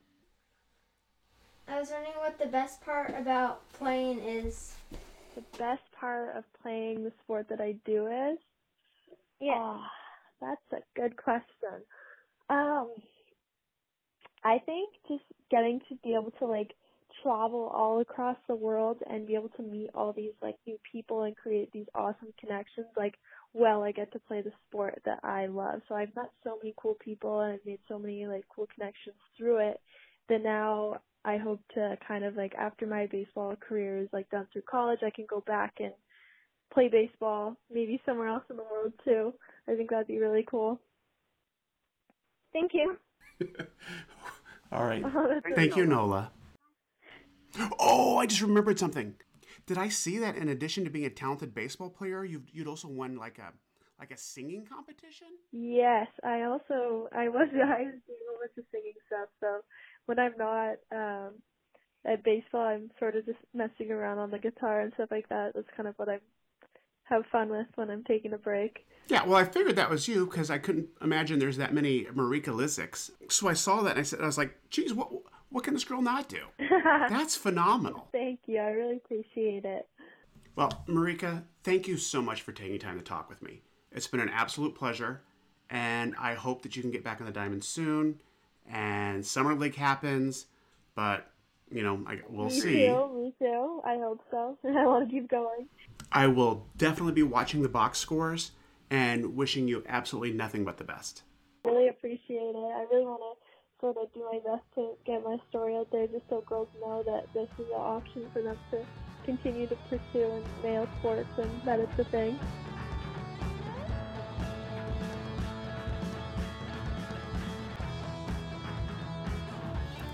I 1.68 1.80
was 1.80 1.90
wondering 1.92 2.16
what 2.18 2.38
the 2.40 2.48
best 2.48 2.82
part 2.82 3.14
about 3.18 3.70
playing 3.74 4.20
is. 4.20 4.76
The 5.36 5.44
best 5.58 5.84
part 5.98 6.36
of 6.36 6.44
playing 6.62 7.04
the 7.06 7.12
sport 7.24 7.48
that 7.48 7.62
I 7.62 7.76
do 7.86 8.08
is 8.08 8.38
Yeah. 9.40 9.54
Ah, 9.56 9.92
that's 10.42 10.62
a 10.74 11.00
good 11.00 11.16
question. 11.16 11.86
Um, 12.50 12.90
I 14.44 14.60
think 14.66 14.90
just 15.08 15.24
getting 15.50 15.80
to 15.90 15.96
be 16.04 16.16
able 16.16 16.32
to 16.40 16.46
like 16.46 16.72
travel 17.24 17.72
all 17.74 18.00
across 18.00 18.38
the 18.48 18.56
world 18.56 18.98
and 19.10 19.28
be 19.28 19.36
able 19.36 19.50
to 19.50 19.62
meet 19.62 19.90
all 19.94 20.14
these 20.14 20.32
like 20.42 20.56
new 20.66 20.78
people 20.92 21.24
and 21.24 21.36
create 21.36 21.70
these 21.72 21.86
awesome 21.94 22.34
connections 22.40 22.88
like 22.96 23.16
well 23.54 23.84
I 23.84 23.92
get 23.92 24.12
to 24.14 24.20
play 24.20 24.42
the 24.42 24.52
sport 24.68 25.02
that 25.06 25.20
I 25.24 25.48
love. 25.48 25.82
So 25.88 25.96
I've 25.96 26.16
met 26.16 26.32
so 26.44 26.58
many 26.62 26.74
cool 26.78 26.96
people 27.04 27.42
and 27.42 27.54
I've 27.54 27.66
made 27.66 27.80
so 27.88 28.00
many 28.00 28.26
like 28.26 28.46
cool 28.54 28.68
connections 28.74 29.18
through 29.38 29.58
it 29.70 29.80
that 30.30 30.42
now 30.42 30.96
I 31.24 31.38
hope 31.38 31.60
to 31.76 31.98
kind 32.08 32.24
of 32.24 32.36
like 32.36 32.56
after 32.56 32.88
my 32.88 33.08
baseball 33.12 33.56
career 33.56 34.00
is 34.00 34.10
like 34.14 34.30
done 34.30 34.48
through 34.52 34.64
college 34.70 35.00
I 35.06 35.12
can 35.12 35.26
go 35.30 35.44
back 35.46 35.74
and 35.80 35.92
play 36.74 36.88
baseball, 36.88 37.58
maybe 37.72 38.02
somewhere 38.06 38.30
else 38.30 38.44
in 38.50 38.56
the 38.56 38.64
world 38.64 38.94
too. 39.04 39.34
I 39.68 39.76
think 39.76 39.90
that'd 39.90 40.08
be 40.08 40.20
really 40.20 40.46
cool. 40.50 40.80
Thank 42.54 42.72
you. 42.74 42.98
All 44.72 44.86
right. 44.86 45.04
Oh, 45.16 45.42
Thank 45.56 45.76
you. 45.76 45.86
Nola. 45.86 46.32
Oh, 47.80 48.18
I 48.18 48.26
just 48.26 48.42
remembered 48.42 48.80
something. 48.80 49.16
Did 49.66 49.78
I 49.78 49.90
see 49.90 50.18
that 50.20 50.38
in 50.38 50.50
addition 50.50 50.84
to 50.86 50.90
being 50.90 51.06
a 51.06 51.10
talented 51.10 51.54
baseball 51.54 51.90
player, 51.90 52.24
you've, 52.24 52.50
you'd 52.52 52.68
also 52.68 52.88
won 52.88 53.18
like 53.18 53.38
a 53.38 53.52
like 54.00 54.12
a 54.12 54.18
singing 54.18 54.66
competition? 54.66 55.28
Yes, 55.52 56.08
I 56.24 56.44
also 56.44 57.08
I 57.14 57.30
was 57.30 57.50
I 57.54 57.84
was 57.84 58.02
doing 58.08 58.28
a 58.34 58.40
bunch 58.40 58.58
of 58.58 58.64
singing 58.72 58.94
stuff. 59.08 59.30
So 59.40 59.62
when 60.06 60.20
I'm 60.20 60.34
not 60.38 60.78
um 60.92 61.34
at 62.06 62.24
baseball, 62.24 62.62
I'm 62.62 62.90
sort 62.98 63.16
of 63.16 63.26
just 63.26 63.38
messing 63.54 63.92
around 63.92 64.18
on 64.18 64.32
the 64.32 64.40
guitar 64.40 64.82
and 64.82 64.92
stuff 64.94 65.10
like 65.12 65.30
that. 65.30 65.52
That's 65.54 65.68
kind 65.76 65.88
of 65.88 65.96
what 65.98 66.10
I 66.10 66.20
have 67.12 67.26
fun 67.28 67.50
with 67.50 67.68
when 67.76 67.90
I'm 67.92 68.04
taking 68.04 68.34
a 68.34 68.38
break. 68.38 68.86
Yeah, 69.08 69.26
well, 69.26 69.36
I 69.36 69.44
figured 69.44 69.76
that 69.76 69.90
was 69.90 70.08
you 70.08 70.26
because 70.26 70.50
I 70.50 70.58
couldn't 70.58 70.88
imagine 71.02 71.38
there's 71.38 71.58
that 71.58 71.74
many 71.74 72.06
Marika 72.06 72.46
Lyszczyks. 72.46 73.12
So 73.30 73.48
I 73.50 73.54
saw 73.54 73.82
that 73.82 73.92
and 73.92 74.00
I 74.00 74.04
said, 74.04 74.22
I 74.22 74.26
was 74.26 74.38
like, 74.38 74.58
geez, 74.70 74.94
what 74.94 75.12
what 75.50 75.66
can 75.66 75.74
this 75.74 75.84
girl 75.84 76.02
not 76.02 76.30
do? 76.30 76.46
That's 77.10 77.36
phenomenal. 77.36 78.08
Thank 78.14 78.40
you. 78.48 78.58
I 78.58 78.70
really 78.70 78.98
appreciate 78.98 79.66
it. 79.66 79.88
Well, 80.56 80.84
Marika, 80.88 81.44
thank 81.64 81.88
you 81.88 81.98
so 81.98 82.22
much 82.22 82.42
for 82.42 82.54
taking 82.54 82.80
time 82.80 82.98
to 82.98 83.04
talk 83.04 83.30
with 83.30 83.42
me. 83.42 83.62
It's 83.92 84.08
been 84.08 84.22
an 84.22 84.30
absolute 84.30 84.76
pleasure, 84.76 85.22
and 85.70 86.16
I 86.18 86.36
hope 86.36 86.62
that 86.62 86.78
you 86.78 86.82
can 86.82 86.92
get 86.92 87.04
back 87.04 87.20
on 87.20 87.26
the 87.26 87.34
diamond 87.34 87.66
soon. 87.66 88.22
And 88.70 89.26
summer 89.26 89.54
league 89.54 89.76
happens, 89.76 90.46
but 90.96 91.28
you 91.70 91.84
know, 91.84 92.02
I, 92.06 92.20
we'll 92.30 92.46
me 92.46 92.52
see. 92.52 92.86
too. 92.86 93.10
Me 93.14 93.34
too. 93.40 93.82
I 93.84 93.96
hope 93.96 94.22
so. 94.32 94.58
I 94.66 94.86
want 94.86 95.10
to 95.10 95.14
keep 95.14 95.30
going. 95.30 95.68
I 96.12 96.28
will 96.28 96.68
definitely 96.76 97.14
be 97.14 97.24
watching 97.24 97.62
the 97.62 97.70
box 97.70 97.98
scores 97.98 98.52
and 98.90 99.36
wishing 99.36 99.68
you 99.70 99.84
absolutely 99.88 100.34
nothing 100.34 100.66
but 100.66 100.78
the 100.78 100.84
best. 100.84 101.24
really 101.64 101.88
appreciate 101.88 102.54
it. 102.54 102.56
I 102.56 102.86
really 102.92 103.06
want 103.06 103.22
to 103.22 103.42
sort 103.80 103.98
of 103.98 104.14
do 104.14 104.28
my 104.32 104.40
best 104.40 104.64
to 104.76 104.96
get 105.06 105.24
my 105.24 105.38
story 105.50 105.76
out 105.76 105.88
there 105.92 106.08
just 106.08 106.24
so 106.30 106.42
girls 106.42 106.68
know 106.82 107.02
that 107.04 107.28
this 107.34 107.48
is 107.58 107.70
an 107.70 107.76
option 107.78 108.30
for 108.34 108.42
them 108.42 108.58
to 108.72 108.86
continue 109.24 109.68
to 109.68 109.76
pursue 109.90 110.02
in 110.14 110.44
male 110.62 110.88
sports 111.00 111.30
and 111.38 111.50
that 111.64 111.80
it's 111.80 111.98
a 111.98 112.04
thing. 112.04 112.38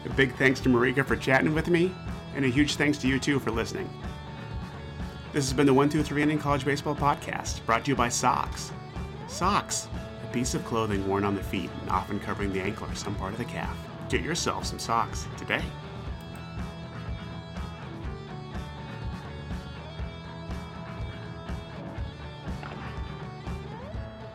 A 0.05 0.09
big 0.11 0.35
thanks 0.35 0.59
to 0.61 0.69
Marika 0.69 1.05
for 1.05 1.15
chatting 1.15 1.53
with 1.53 1.67
me, 1.67 1.93
and 2.35 2.45
a 2.45 2.47
huge 2.47 2.75
thanks 2.75 2.97
to 2.99 3.07
you 3.07 3.19
too 3.19 3.39
for 3.39 3.51
listening. 3.51 3.89
This 5.37 5.45
has 5.49 5.53
been 5.53 5.67
the 5.67 5.73
One 5.75 5.87
Through 5.87 6.01
Three 6.01 6.23
Inning 6.23 6.39
College 6.39 6.65
Baseball 6.65 6.95
Podcast, 6.95 7.63
brought 7.67 7.85
to 7.85 7.91
you 7.91 7.95
by 7.95 8.09
Socks. 8.09 8.71
Socks, 9.27 9.87
a 10.23 10.33
piece 10.33 10.55
of 10.55 10.65
clothing 10.65 11.07
worn 11.07 11.23
on 11.23 11.35
the 11.35 11.43
feet 11.43 11.69
and 11.79 11.91
often 11.91 12.19
covering 12.19 12.51
the 12.51 12.59
ankle 12.59 12.87
or 12.87 12.95
some 12.95 13.13
part 13.13 13.33
of 13.33 13.37
the 13.37 13.45
calf. 13.45 13.77
Get 14.09 14.23
yourself 14.23 14.65
some 14.65 14.79
socks 14.79 15.27
today. 15.37 15.61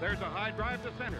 There's 0.01 0.21
a 0.21 0.27
high 0.27 0.53
drive 0.53 0.85
to 0.85 0.93
center. 1.03 1.19